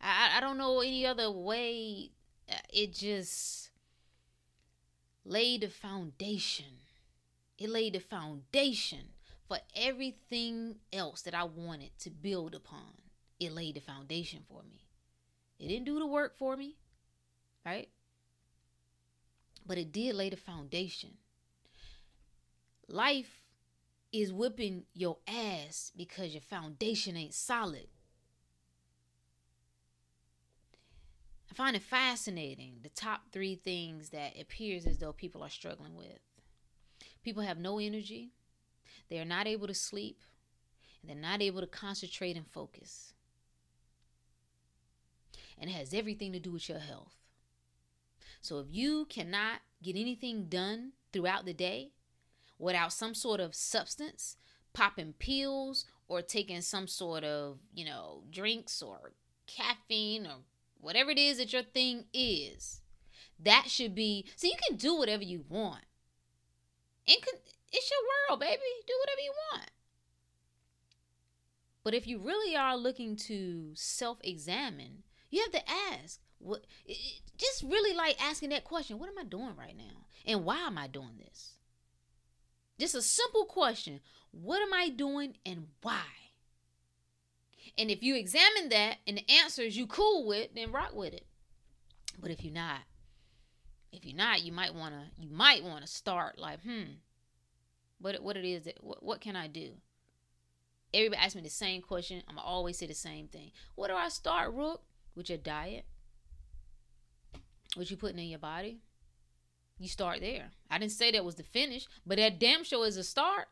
[0.00, 2.12] I I don't know any other way.
[2.50, 3.67] Uh, it just
[5.28, 6.80] laid the foundation.
[7.58, 9.10] It laid the foundation
[9.46, 12.94] for everything else that I wanted to build upon.
[13.38, 14.86] It laid the foundation for me.
[15.58, 16.76] It didn't do the work for me,
[17.64, 17.88] right?
[19.66, 21.10] But it did lay the foundation.
[22.88, 23.42] Life
[24.12, 27.88] is whipping your ass because your foundation ain't solid.
[31.50, 35.96] I find it fascinating the top three things that appears as though people are struggling
[35.96, 36.18] with.
[37.22, 38.32] People have no energy,
[39.08, 40.22] they are not able to sleep,
[41.00, 43.12] and they're not able to concentrate and focus.
[45.58, 47.14] And it has everything to do with your health.
[48.40, 51.90] So if you cannot get anything done throughout the day
[52.58, 54.36] without some sort of substance,
[54.72, 59.12] popping pills or taking some sort of, you know, drinks or
[59.46, 60.36] caffeine or
[60.80, 62.80] whatever it is that your thing is,
[63.38, 65.84] that should be so you can do whatever you want.
[67.06, 67.16] And
[67.72, 68.60] it's your world, baby.
[68.86, 69.70] Do whatever you want.
[71.84, 76.64] But if you really are looking to self-examine, you have to ask what
[77.36, 80.06] just really like asking that question, what am I doing right now?
[80.26, 81.54] And why am I doing this?
[82.78, 84.00] Just a simple question.
[84.30, 86.02] What am I doing and why?
[87.78, 91.24] And if you examine that and the answers you cool with, then rock with it.
[92.20, 92.80] But if you're not,
[93.92, 96.94] if you're not, you might wanna you might wanna start like, hmm,
[98.00, 99.70] what what it is that what, what can I do?
[100.92, 102.22] Everybody asks me the same question.
[102.28, 103.52] I'm always say the same thing.
[103.76, 104.82] What do I start, Rook?
[105.14, 105.84] With your diet.
[107.76, 108.80] What you putting in your body?
[109.78, 110.50] You start there.
[110.70, 113.48] I didn't say that was the finish, but that damn show is a start.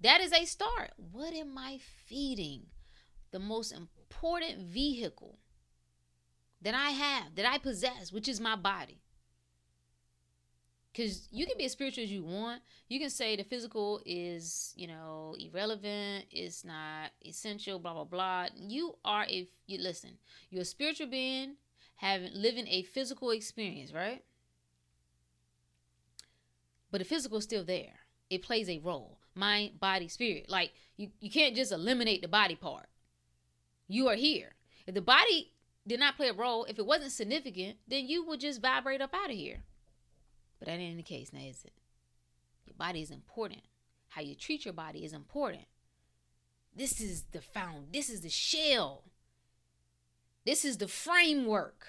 [0.00, 0.92] That is a start.
[0.96, 2.66] What am I feeding?
[3.30, 5.38] The most important vehicle
[6.62, 9.00] that I have, that I possess, which is my body.
[10.92, 12.62] Because you can be as spiritual as you want.
[12.88, 18.46] You can say the physical is, you know, irrelevant, it's not essential, blah, blah, blah.
[18.56, 20.12] You are a, you listen,
[20.48, 21.56] you're a spiritual being
[21.96, 24.24] having, living a physical experience, right?
[26.90, 28.00] But the physical is still there.
[28.30, 30.46] It plays a role mind, body, spirit.
[30.48, 32.86] Like you, you can't just eliminate the body part.
[33.88, 34.54] You are here.
[34.86, 35.52] If the body
[35.86, 39.14] did not play a role, if it wasn't significant, then you would just vibrate up
[39.14, 39.62] out of here.
[40.58, 41.72] But that ain't the case now, is it?
[42.66, 43.62] Your body is important.
[44.08, 45.64] How you treat your body is important.
[46.74, 47.92] This is the found.
[47.92, 49.04] This is the shell.
[50.44, 51.86] This is the framework.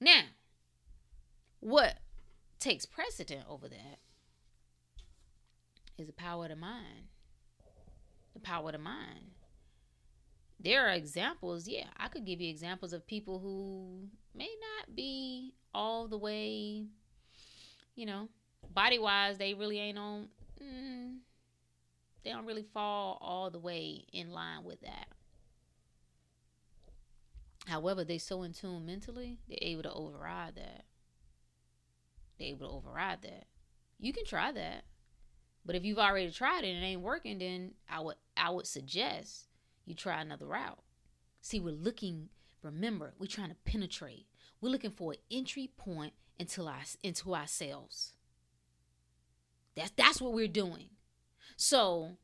[0.00, 0.22] Now,
[1.60, 1.98] what
[2.58, 3.98] takes precedent over that
[6.00, 7.08] is the power of the mind.
[8.34, 9.32] The power of the mind.
[10.58, 15.54] There are examples, yeah, I could give you examples of people who may not be
[15.72, 16.84] all the way,
[17.94, 18.28] you know,
[18.74, 20.28] body wise, they really ain't on,
[20.62, 21.16] mm,
[22.22, 25.06] they don't really fall all the way in line with that.
[27.66, 30.84] However, they so in tune mentally, they're able to override that.
[32.38, 33.46] They're able to override that.
[33.98, 34.84] You can try that.
[35.64, 38.66] But if you've already tried it and it ain't working, then I would I would
[38.66, 39.48] suggest
[39.84, 40.78] you try another route.
[41.42, 42.28] See, we're looking,
[42.62, 44.26] remember, we're trying to penetrate.
[44.60, 48.14] We're looking for an entry point into our into ourselves.
[49.76, 50.90] That's that's what we're doing.
[51.56, 52.16] So,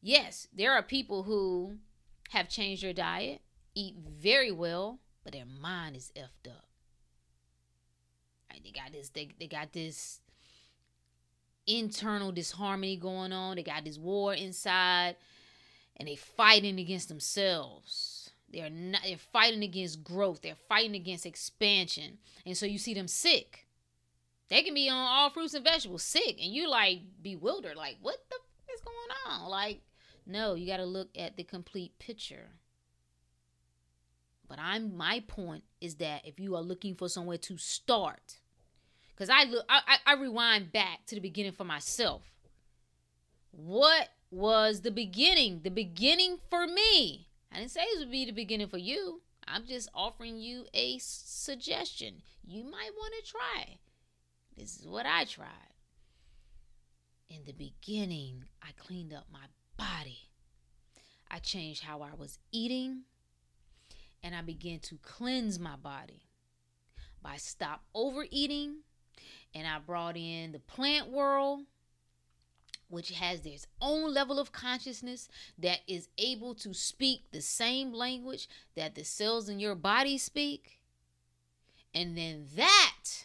[0.00, 1.78] yes, there are people who
[2.30, 3.40] have changed their diet,
[3.74, 6.68] eat very well, but their mind is effed up.
[8.50, 10.20] Right, they got this, they, they got this
[11.66, 13.56] internal disharmony going on.
[13.56, 15.16] They got this war inside,
[15.96, 18.30] and they fighting against themselves.
[18.52, 19.02] They're not.
[19.04, 20.42] They're fighting against growth.
[20.42, 23.66] They're fighting against expansion, and so you see them sick
[24.48, 28.16] they can be on all fruits and vegetables, sick, and you like bewildered, like what
[28.30, 29.50] the f- is going on?
[29.50, 29.80] Like,
[30.24, 32.50] no, you got to look at the complete picture.
[34.48, 38.36] But I'm my point is that if you are looking for somewhere to start,
[39.16, 42.22] because I look, I, I, rewind back to the beginning for myself.
[43.50, 45.60] What was the beginning?
[45.64, 47.28] The beginning for me.
[47.50, 49.22] I didn't say it would be the beginning for you.
[49.48, 52.16] I'm just offering you a suggestion.
[52.44, 53.78] You might want to try.
[54.54, 55.48] This is what I tried.
[57.30, 59.46] In the beginning, I cleaned up my
[59.78, 60.28] body.
[61.30, 63.02] I changed how I was eating
[64.22, 66.26] and I began to cleanse my body
[67.22, 68.82] by stop overeating
[69.56, 71.60] and I brought in the plant world
[72.88, 78.48] which has its own level of consciousness that is able to speak the same language
[78.76, 80.78] that the cells in your body speak.
[81.92, 83.24] And then that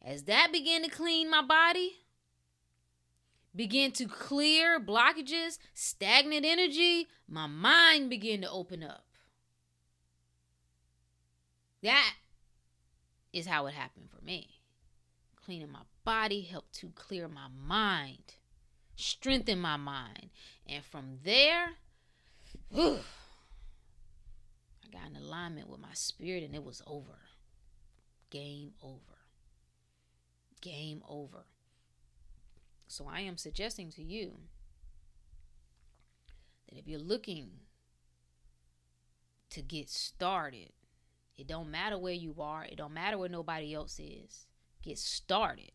[0.00, 1.98] as that began to clean my body,
[3.54, 9.04] began to clear blockages, stagnant energy, my mind began to open up.
[11.82, 12.14] That
[13.32, 14.61] is how it happened for me.
[15.44, 18.34] Cleaning my body helped to clear my mind,
[18.96, 20.30] strengthen my mind.
[20.66, 21.70] And from there,
[22.70, 23.00] whew,
[24.84, 27.18] I got in alignment with my spirit and it was over.
[28.30, 29.12] Game over
[30.62, 31.44] game over.
[32.86, 34.32] So I am suggesting to you
[36.68, 37.50] that if you're looking
[39.50, 40.70] to get started,
[41.36, 44.46] it don't matter where you are, it don't matter where nobody else is.
[44.82, 45.72] Get started.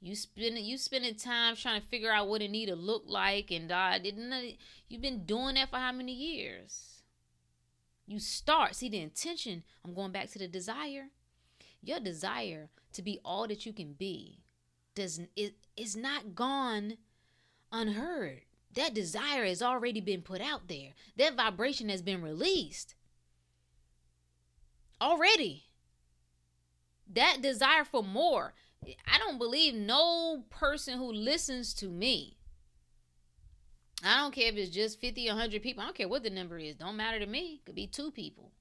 [0.00, 3.50] You spending you spending time trying to figure out what it need to look like,
[3.50, 4.32] and uh, didn't
[4.88, 7.02] you've been doing that for how many years?
[8.06, 8.74] You start.
[8.74, 9.62] See the intention.
[9.84, 11.08] I'm going back to the desire.
[11.82, 14.40] Your desire to be all that you can be
[14.94, 16.94] doesn't it is not gone
[17.70, 18.42] unheard.
[18.74, 20.90] That desire has already been put out there.
[21.16, 22.94] That vibration has been released.
[25.00, 25.69] Already.
[27.12, 28.54] That desire for more.
[28.84, 32.36] I don't believe no person who listens to me.
[34.02, 35.82] I don't care if it's just 50 or 100 people.
[35.82, 36.76] I don't care what the number is.
[36.76, 37.56] Don't matter to me.
[37.56, 38.52] It could be two people.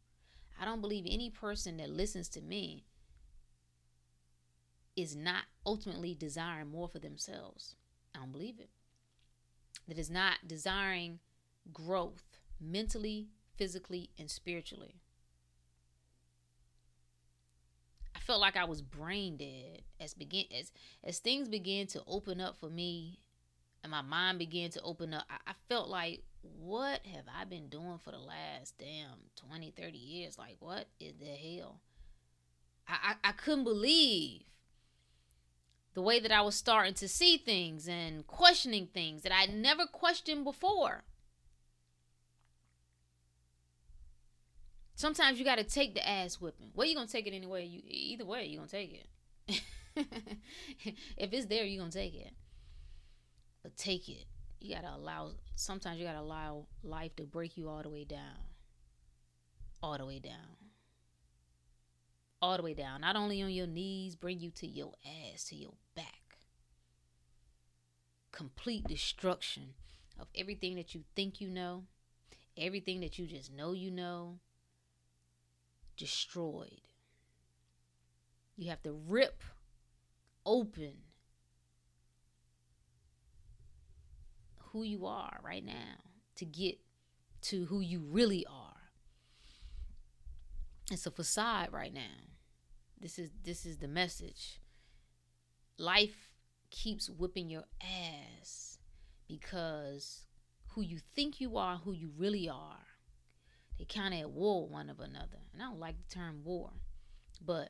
[0.60, 2.84] I don't believe any person that listens to me
[4.98, 7.76] is not ultimately desiring more for themselves.
[8.14, 8.70] I don't believe it.
[9.88, 11.20] That is not desiring
[11.72, 14.96] growth mentally, physically, and spiritually.
[18.14, 20.72] I felt like I was brain dead as begin as
[21.04, 23.18] as things began to open up for me
[23.82, 25.26] and my mind began to open up.
[25.32, 29.18] I, I felt like what have I been doing for the last damn
[29.50, 30.38] 20, 30 years?
[30.38, 31.82] Like what is the hell?
[32.88, 34.44] I, I, I couldn't believe
[35.96, 39.88] the way that I was starting to see things and questioning things that I never
[39.88, 41.02] questioned before.
[45.00, 46.72] Sometimes you got to take the ass whipping.
[46.76, 47.66] Well, you gonna take it anyway.
[47.66, 49.08] You either way, you gonna take
[49.48, 49.62] it.
[51.18, 52.34] if it's there, you gonna take it.
[53.64, 54.26] But take it.
[54.60, 58.44] you gotta allow sometimes you gotta allow life to break you all the way down
[59.82, 60.58] all the way down
[62.42, 65.56] all the way down not only on your knees bring you to your ass to
[65.56, 66.40] your back
[68.34, 69.74] complete destruction
[70.20, 71.84] of everything that you think you know
[72.58, 74.40] everything that you just know you know
[76.00, 76.82] destroyed
[78.60, 79.44] you have to rip
[80.46, 80.94] open
[84.72, 85.96] who you are right now
[86.36, 86.78] to get
[87.42, 88.76] to who you really are.
[90.92, 92.02] It's a facade right now.
[93.00, 94.60] This is this is the message.
[95.78, 96.30] Life
[96.70, 98.78] keeps whipping your ass
[99.28, 100.26] because
[100.70, 102.86] who you think you are, who you really are,
[103.80, 105.40] they kind of at war with one of another.
[105.54, 106.72] And I don't like the term war,
[107.44, 107.70] but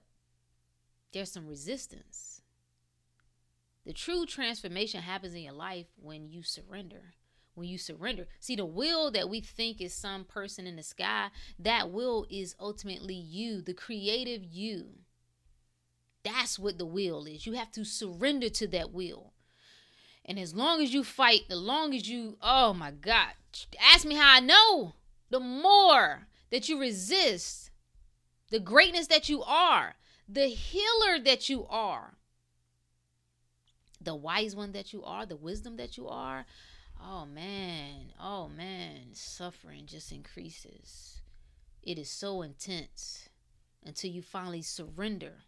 [1.14, 2.42] there's some resistance.
[3.86, 7.14] The true transformation happens in your life when you surrender.
[7.54, 8.28] When you surrender.
[8.40, 11.28] See, the will that we think is some person in the sky,
[11.60, 14.90] that will is ultimately you, the creative you.
[16.24, 17.46] That's what the will is.
[17.46, 19.34] You have to surrender to that will.
[20.26, 23.34] And as long as you fight, the long as you, oh my God,
[23.80, 24.96] ask me how I know.
[25.30, 27.70] The more that you resist
[28.50, 29.96] the greatness that you are,
[30.28, 32.16] the healer that you are,
[34.02, 36.46] the wise one that you are, the wisdom that you are,
[37.02, 41.22] oh man, oh man, suffering just increases.
[41.84, 43.30] It is so intense
[43.86, 45.44] until you finally surrender.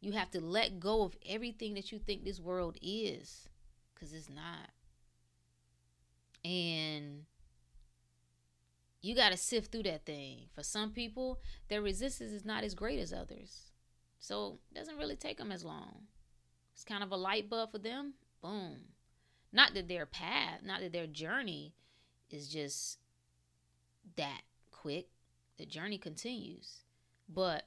[0.00, 3.48] You have to let go of everything that you think this world is
[3.94, 4.70] because it's not.
[6.44, 7.24] And
[9.00, 10.48] you got to sift through that thing.
[10.54, 13.70] For some people, their resistance is not as great as others.
[14.18, 16.06] So it doesn't really take them as long.
[16.74, 18.14] It's kind of a light bulb for them.
[18.42, 18.78] Boom.
[19.52, 21.74] Not that their path, not that their journey
[22.30, 22.98] is just
[24.16, 25.08] that quick.
[25.58, 26.80] The journey continues.
[27.28, 27.64] But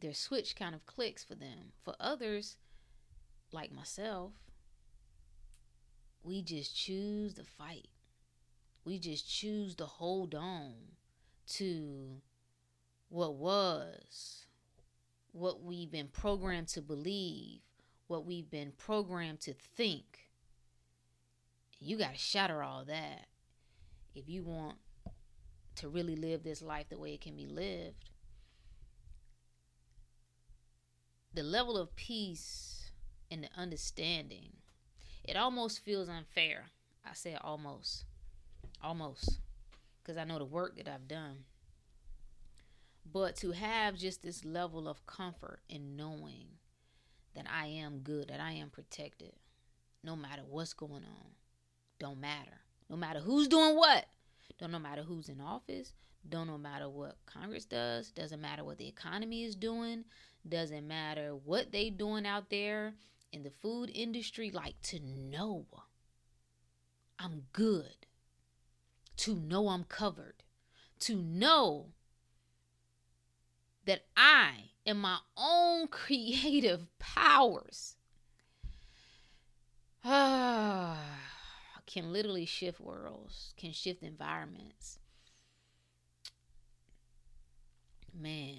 [0.00, 1.72] their switch kind of clicks for them.
[1.82, 2.56] For others,
[3.52, 4.32] like myself,
[6.22, 7.88] we just choose to fight
[8.88, 10.72] we just choose to hold on
[11.46, 12.22] to
[13.10, 14.46] what was,
[15.32, 17.60] what we've been programmed to believe,
[18.06, 20.30] what we've been programmed to think.
[21.78, 23.26] You got to shatter all that
[24.14, 24.76] if you want
[25.76, 28.08] to really live this life the way it can be lived.
[31.34, 32.90] The level of peace
[33.30, 34.54] and the understanding,
[35.24, 36.68] it almost feels unfair.
[37.04, 38.04] I say almost
[38.82, 39.40] almost.
[40.02, 41.44] Because I know the work that I've done.
[43.10, 46.48] But to have just this level of comfort in knowing
[47.34, 49.32] that I am good, that I am protected,
[50.04, 51.30] no matter what's going on,
[51.98, 52.60] don't matter.
[52.90, 54.06] No matter who's doing what,
[54.58, 55.92] don't no matter who's in office,
[56.28, 60.04] don't no matter what Congress does, doesn't matter what the economy is doing,
[60.48, 62.94] doesn't matter what they doing out there
[63.32, 65.66] in the food industry, like to know
[67.18, 68.06] I'm good
[69.18, 70.42] to know I'm covered,
[71.00, 71.88] to know
[73.84, 77.96] that I am my own creative powers.
[80.04, 84.98] Can literally shift worlds, can shift environments.
[88.14, 88.58] Man,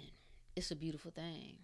[0.55, 1.57] it's a beautiful thing.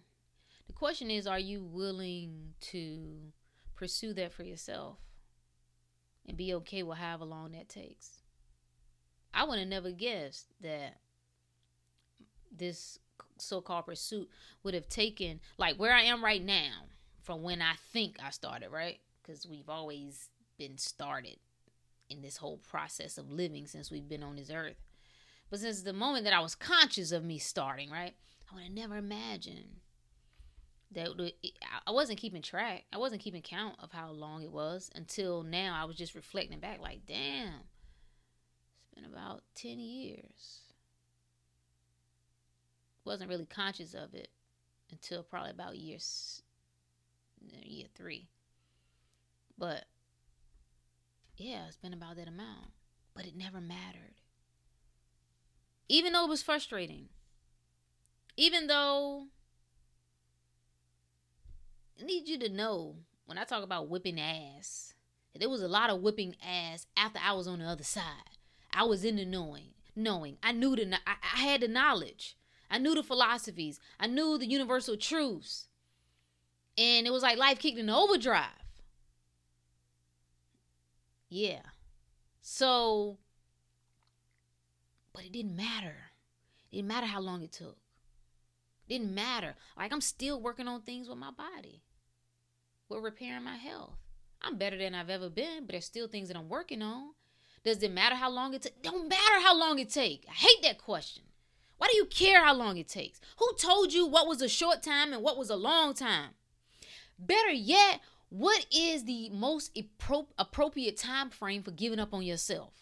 [0.68, 3.32] The question is are you willing to
[3.74, 4.98] pursue that for yourself
[6.26, 8.15] and be okay with however long that takes?
[9.36, 10.96] I would have never guessed that
[12.50, 12.98] this
[13.38, 14.30] so-called pursuit
[14.62, 16.86] would have taken like where I am right now
[17.22, 18.98] from when I think I started, right?
[19.22, 21.36] Because we've always been started
[22.08, 24.76] in this whole process of living since we've been on this earth.
[25.50, 28.14] But since the moment that I was conscious of me starting, right,
[28.50, 29.80] I would have never imagined
[30.92, 31.08] that
[31.86, 32.84] I wasn't keeping track.
[32.92, 35.76] I wasn't keeping count of how long it was until now.
[35.78, 37.64] I was just reflecting back, like, damn,
[38.96, 40.62] been about 10 years.
[43.04, 44.28] Wasn't really conscious of it
[44.90, 45.98] until probably about year,
[47.62, 48.28] year three.
[49.56, 49.84] But
[51.36, 52.72] yeah, it's been about that amount.
[53.14, 54.16] But it never mattered.
[55.88, 57.08] Even though it was frustrating.
[58.36, 59.28] Even though
[62.00, 64.94] I need you to know when I talk about whipping ass,
[65.34, 68.35] there was a lot of whipping ass after I was on the other side.
[68.76, 70.36] I was in the knowing, knowing.
[70.42, 72.36] I knew the, I, I had the knowledge.
[72.70, 73.80] I knew the philosophies.
[73.98, 75.68] I knew the universal truths.
[76.76, 78.50] And it was like life kicked in overdrive.
[81.30, 81.62] Yeah.
[82.42, 83.16] So,
[85.14, 86.10] but it didn't matter.
[86.70, 87.78] It didn't matter how long it took.
[88.86, 89.54] It didn't matter.
[89.74, 91.82] Like I'm still working on things with my body.
[92.90, 93.96] With repairing my health.
[94.42, 97.14] I'm better than I've ever been, but there's still things that I'm working on.
[97.66, 98.76] Does it matter how long it takes?
[98.80, 100.24] Don't matter how long it takes.
[100.28, 101.24] I hate that question.
[101.78, 103.20] Why do you care how long it takes?
[103.38, 106.30] Who told you what was a short time and what was a long time?
[107.18, 112.72] Better yet, what is the most appro- appropriate time frame for giving up on yourself?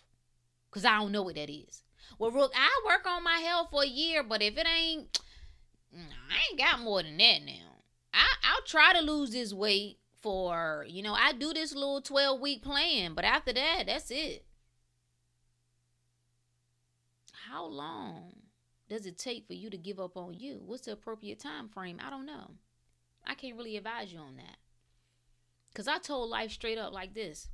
[0.69, 1.83] Because I don't know what that is.
[2.19, 5.19] Well, Rook, I work on my health for a year, but if it ain't,
[5.95, 7.73] I ain't got more than that now.
[8.13, 12.39] I, I'll try to lose this weight for, you know, I do this little 12
[12.39, 14.44] week plan, but after that, that's it.
[17.55, 18.33] How long
[18.89, 20.61] does it take for you to give up on you?
[20.67, 22.01] What's the appropriate time frame?
[22.05, 22.51] I don't know.
[23.25, 24.57] I can't really advise you on that.
[25.69, 27.51] Because I told life straight up like this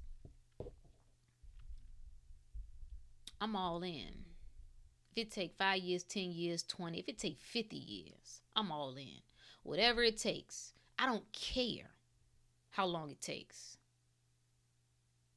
[3.42, 4.24] I'm all in.
[5.14, 8.96] If it take five years, 10 years, 20, if it take 50 years, I'm all
[8.96, 9.20] in.
[9.64, 10.72] Whatever it takes.
[10.98, 11.90] I don't care
[12.70, 13.76] how long it takes.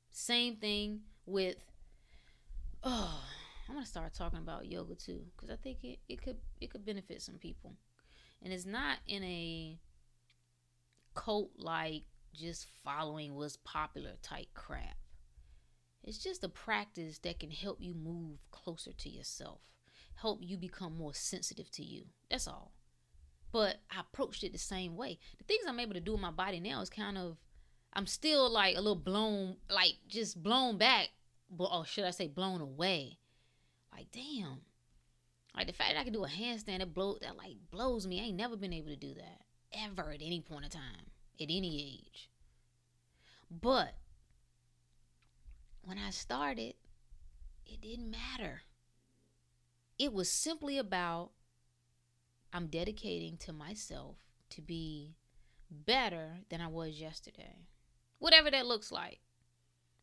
[0.10, 1.58] Same thing with,
[2.82, 3.26] oh,
[3.68, 6.86] I'm gonna start talking about yoga too, because I think it, it could it could
[6.86, 7.76] benefit some people.
[8.42, 9.80] And it's not in a
[11.16, 12.04] cult like
[12.34, 14.98] just following what's popular type crap.
[16.04, 19.62] It's just a practice that can help you move closer to yourself,
[20.16, 22.06] help you become more sensitive to you.
[22.30, 22.74] That's all.
[23.54, 25.20] But I approached it the same way.
[25.38, 27.38] The things I'm able to do in my body now is kind of,
[27.94, 31.10] I'm still like a little blown, like just blown back,
[31.50, 33.20] But or should I say blown away.
[33.96, 34.62] Like, damn.
[35.56, 38.20] Like the fact that I can do a handstand that blow that like blows me.
[38.20, 39.42] I ain't never been able to do that
[39.72, 42.30] ever at any point in time at any age.
[43.50, 43.96] But
[45.84, 46.74] when I started,
[47.66, 48.62] it didn't matter.
[50.00, 51.32] It was simply about
[52.52, 54.18] I'm dedicating to myself
[54.52, 55.16] to be
[55.70, 57.68] better than I was yesterday.
[58.20, 59.20] Whatever that looks like.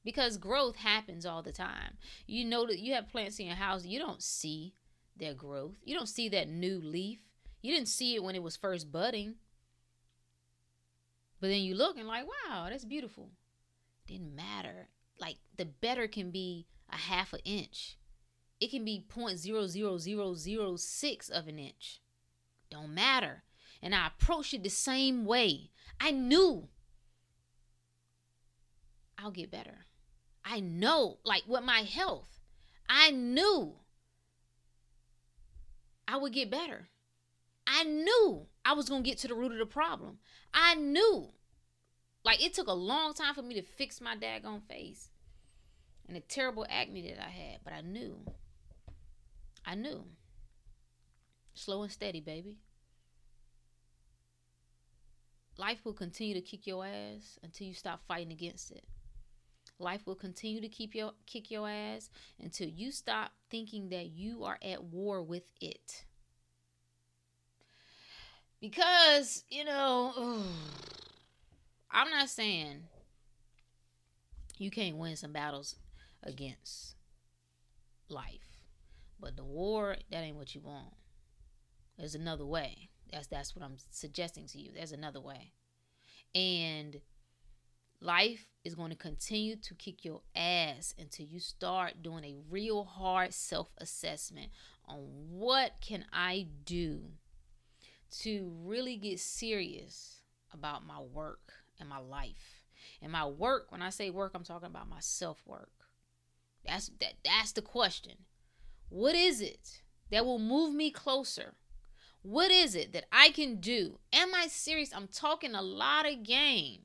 [0.04, 1.98] Because growth happens all the time.
[2.26, 4.74] You know that you have plants in your house, you don't see
[5.16, 5.74] their growth.
[5.84, 7.20] You don't see that new leaf.
[7.62, 9.34] You didn't see it when it was first budding.
[11.40, 13.30] But then you look and like, wow, that's beautiful.
[14.06, 14.88] Didn't matter.
[15.18, 17.98] Like the better can be a half an inch.
[18.60, 22.00] It can be 0.00006 of an inch.
[22.70, 23.42] Don't matter.
[23.82, 25.70] And I approached it the same way.
[25.98, 26.68] I knew
[29.18, 29.86] I'll get better.
[30.50, 32.40] I know, like with my health,
[32.88, 33.74] I knew
[36.08, 36.88] I would get better.
[37.68, 40.18] I knew I was going to get to the root of the problem.
[40.52, 41.28] I knew.
[42.24, 45.08] Like it took a long time for me to fix my daggone face
[46.08, 48.18] and the terrible acne that I had, but I knew.
[49.64, 50.04] I knew.
[51.54, 52.56] Slow and steady, baby.
[55.56, 58.84] Life will continue to kick your ass until you stop fighting against it.
[59.80, 64.44] Life will continue to keep your kick your ass until you stop thinking that you
[64.44, 66.04] are at war with it.
[68.60, 70.44] Because, you know, ugh,
[71.90, 72.82] I'm not saying
[74.58, 75.76] you can't win some battles
[76.22, 76.94] against
[78.10, 78.58] life.
[79.18, 80.92] But the war, that ain't what you want.
[81.98, 82.90] There's another way.
[83.10, 84.72] That's that's what I'm suggesting to you.
[84.74, 85.52] There's another way.
[86.34, 87.00] And
[88.00, 92.84] life is going to continue to kick your ass until you start doing a real
[92.84, 94.50] hard self-assessment
[94.86, 94.98] on
[95.28, 97.02] what can I do
[98.22, 100.22] to really get serious
[100.52, 102.64] about my work and my life.
[103.02, 105.70] And my work, when I say work, I'm talking about my self-work.
[106.66, 108.12] That's that that's the question.
[108.88, 111.54] What is it that will move me closer?
[112.22, 113.98] What is it that I can do?
[114.12, 114.92] Am I serious?
[114.94, 116.82] I'm talking a lot of game.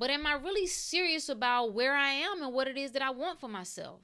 [0.00, 3.10] But am I really serious about where I am and what it is that I
[3.10, 4.00] want for myself?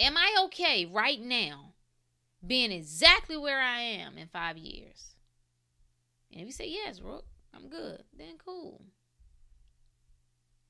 [0.00, 1.74] Am I okay right now
[2.44, 5.14] being exactly where I am in five years?
[6.32, 8.82] And if you say yes, Rook, I'm good, then cool.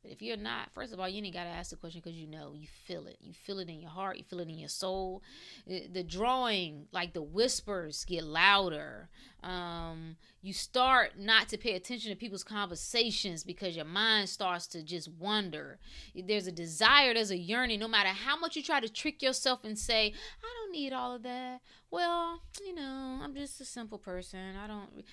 [0.03, 2.19] But if you're not, first of all, you ain't got to ask the question because
[2.19, 3.19] you know, you feel it.
[3.21, 5.23] You feel it in your heart, you feel it in your soul.
[5.67, 9.11] The drawing, like the whispers, get louder.
[9.43, 14.83] Um, you start not to pay attention to people's conversations because your mind starts to
[14.83, 15.79] just wonder.
[16.15, 19.65] There's a desire, there's a yearning, no matter how much you try to trick yourself
[19.65, 21.61] and say, I don't need all of that.
[21.91, 24.57] Well, you know, I'm just a simple person.
[24.57, 25.05] I don't.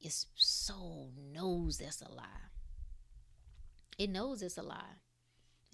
[0.00, 2.48] Your soul knows that's a lie
[3.98, 5.00] It knows it's a lie.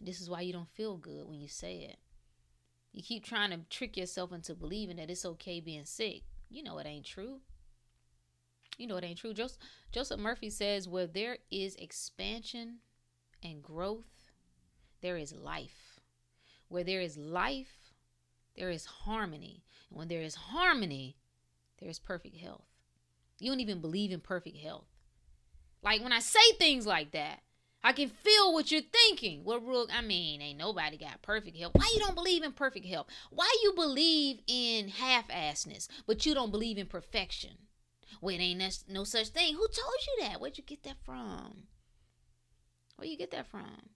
[0.03, 1.99] This is why you don't feel good when you say it.
[2.93, 6.23] You keep trying to trick yourself into believing that it's okay being sick.
[6.49, 7.41] You know it ain't true.
[8.79, 9.35] You know it ain't true.
[9.35, 9.59] Joseph,
[9.93, 12.79] Joseph Murphy says, where there is expansion
[13.43, 14.31] and growth,
[15.01, 16.01] there is life.
[16.69, 17.93] Where there is life,
[18.57, 19.65] there is harmony.
[19.91, 21.17] And when there is harmony,
[21.79, 22.65] there is perfect health.
[23.39, 24.87] You don't even believe in perfect health.
[25.83, 27.41] Like when I say things like that,
[27.87, 29.45] I can feel what you're thinking.
[29.45, 31.73] Well, Rook, I mean, ain't nobody got perfect health.
[31.75, 33.09] Why you don't believe in perfect health?
[33.31, 37.51] Why you believe in half-assness, but you don't believe in perfection?
[38.23, 39.53] Well, it ain't no such thing.
[39.53, 40.41] Who told you that?
[40.41, 41.65] Where'd you get that from?
[42.97, 43.91] Where you get that from?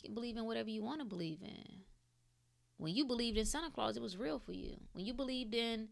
[0.00, 1.80] You can believe in whatever you want to believe in.
[2.78, 4.76] When you believed in Santa Claus, it was real for you.
[4.92, 5.88] When you believed in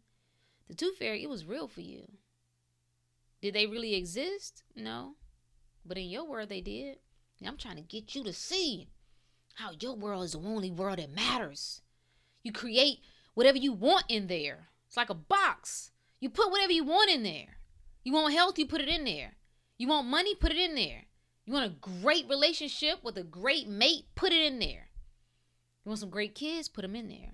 [0.69, 2.05] the Tooth Fairy, it was real for you.
[3.43, 4.63] Did they really exist?
[4.75, 5.17] No.
[5.85, 6.99] But in your world, they did.
[7.41, 8.89] And I'm trying to get you to see
[9.55, 11.83] how your world is the only world that matters.
[12.43, 13.01] You create
[13.35, 14.69] whatever you want in there.
[14.87, 15.91] It's like a box.
[16.21, 17.59] You put whatever you want in there.
[18.03, 19.35] You want health, you put it in there.
[19.79, 21.05] You want money, put it in there.
[21.45, 24.89] You want a great relationship with a great mate, put it in there.
[25.85, 27.33] You want some great kids, put them in there.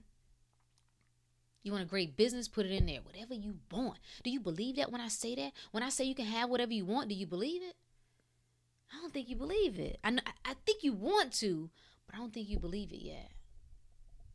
[1.62, 3.00] You want a great business, put it in there.
[3.02, 3.98] Whatever you want.
[4.24, 5.52] Do you believe that when I say that?
[5.70, 7.76] When I say you can have whatever you want, do you believe it?
[8.92, 9.98] I don't think you believe it.
[10.02, 11.70] I, I think you want to,
[12.06, 13.30] but I don't think you believe it yet.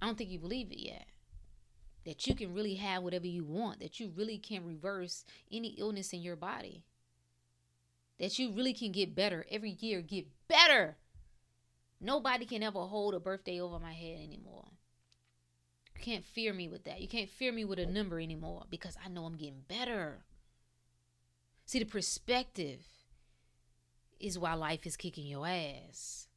[0.02, 1.06] I don't think you believe it yet.
[2.06, 6.14] That you can really have whatever you want, that you really can reverse any illness
[6.14, 6.84] in your body,
[8.20, 10.98] that you really can get better every year, get better.
[12.00, 14.68] Nobody can ever hold a birthday over my head anymore.
[15.96, 17.02] You can't fear me with that.
[17.02, 20.26] You can't fear me with a number anymore because I know I'm getting better.
[21.66, 22.82] See, the perspective
[24.20, 26.28] is why life is kicking your ass.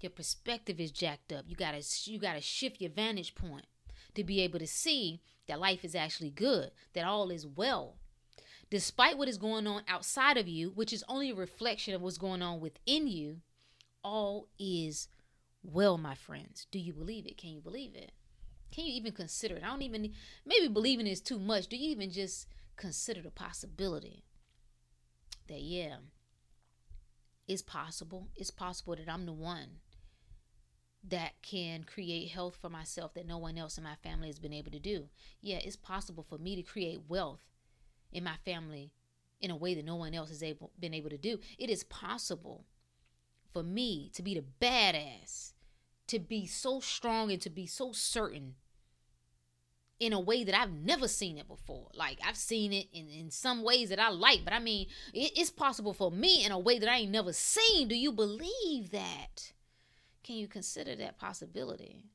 [0.00, 1.44] Your perspective is jacked up.
[1.48, 3.66] You gotta you gotta shift your vantage point
[4.14, 7.96] to be able to see that life is actually good, that all is well.
[8.70, 12.18] Despite what is going on outside of you, which is only a reflection of what's
[12.18, 13.40] going on within you,
[14.02, 15.08] all is
[15.62, 16.66] well, my friends.
[16.70, 17.38] Do you believe it?
[17.38, 18.12] Can you believe it?
[18.70, 19.62] Can you even consider it?
[19.64, 20.12] I don't even
[20.44, 21.68] maybe believing is too much.
[21.68, 24.24] Do you even just consider the possibility
[25.48, 25.96] that yeah,
[27.46, 28.28] it's possible.
[28.36, 29.80] It's possible that I'm the one
[31.06, 34.52] that can create health for myself that no one else in my family has been
[34.52, 35.08] able to do.
[35.40, 37.42] Yeah, it's possible for me to create wealth
[38.10, 38.92] in my family
[39.40, 41.38] in a way that no one else has able been able to do.
[41.58, 42.64] It is possible
[43.52, 45.52] for me to be the badass,
[46.06, 48.54] to be so strong and to be so certain
[50.00, 51.88] in a way that I've never seen it before.
[51.94, 55.32] Like I've seen it in, in some ways that I like, but I mean, it,
[55.36, 57.88] it's possible for me in a way that I ain't never seen.
[57.88, 59.52] Do you believe that?
[60.22, 62.06] Can you consider that possibility?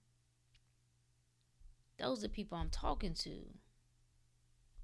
[1.97, 3.35] Those are the people I'm talking to.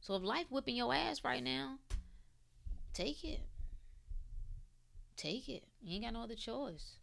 [0.01, 1.79] So if life whipping your ass right now,
[2.93, 3.41] take it.
[5.17, 5.63] Take it.
[5.81, 6.97] You ain't got no other choice.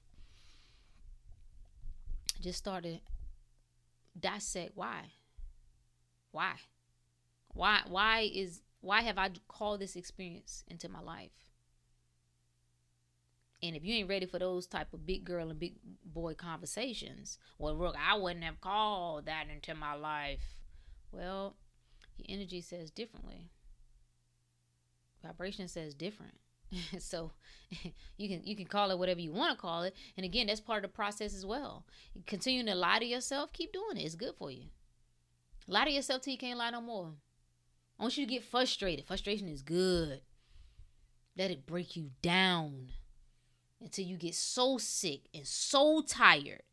[2.41, 2.99] Just start to
[4.19, 5.13] dissect why
[6.33, 6.55] why?
[7.55, 11.31] Why why is why have I called this experience into my life?
[13.63, 15.75] And if you ain't ready for those type of big girl and big
[16.05, 20.57] boy conversations, well, look, I wouldn't have called that into my life.
[21.13, 21.55] Well,
[22.17, 23.51] your energy says differently.
[25.23, 26.35] Vibration says different.
[26.99, 27.31] so
[28.17, 29.95] you can you can call it whatever you want to call it.
[30.17, 31.85] And again, that's part of the process as well.
[32.27, 34.03] Continuing to lie to yourself, keep doing it.
[34.03, 34.65] It's good for you.
[35.73, 37.13] Lie to yourself till you can't lie no more.
[37.99, 39.07] I want you to get frustrated.
[39.07, 40.21] Frustration is good.
[41.35, 42.91] Let it break you down
[43.81, 46.65] until you get so sick and so tired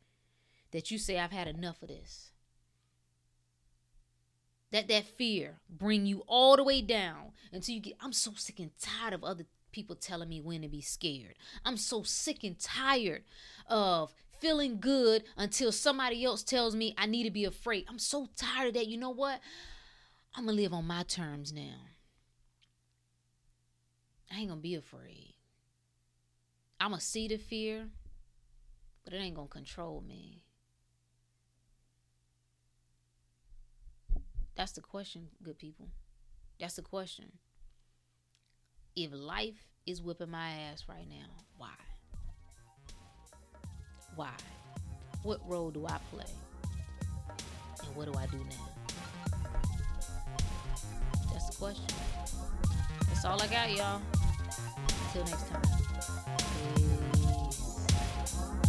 [0.72, 2.32] that you say, I've had enough of this.
[4.72, 8.60] That that fear bring you all the way down until you get, I'm so sick
[8.60, 11.36] and tired of other people telling me when to be scared.
[11.64, 13.24] I'm so sick and tired
[13.66, 17.86] of feeling good until somebody else tells me I need to be afraid.
[17.90, 18.88] I'm so tired of that.
[18.88, 19.40] You know what?
[20.36, 21.88] I'm going to live on my terms now.
[24.32, 25.34] I ain't going to be afraid.
[26.80, 27.88] I'm going to see the fear,
[29.04, 30.44] but it ain't going to control me.
[34.56, 35.88] That's the question, good people.
[36.60, 37.32] That's the question.
[38.96, 41.70] If life is whipping my ass right now, why?
[44.16, 44.30] Why?
[45.24, 46.26] What role do I play?
[47.86, 48.70] And what do I do now?
[51.32, 51.96] That's the question.
[53.08, 54.02] That's all I got, y'all.
[55.08, 55.62] Until next time.
[56.76, 58.69] Peace.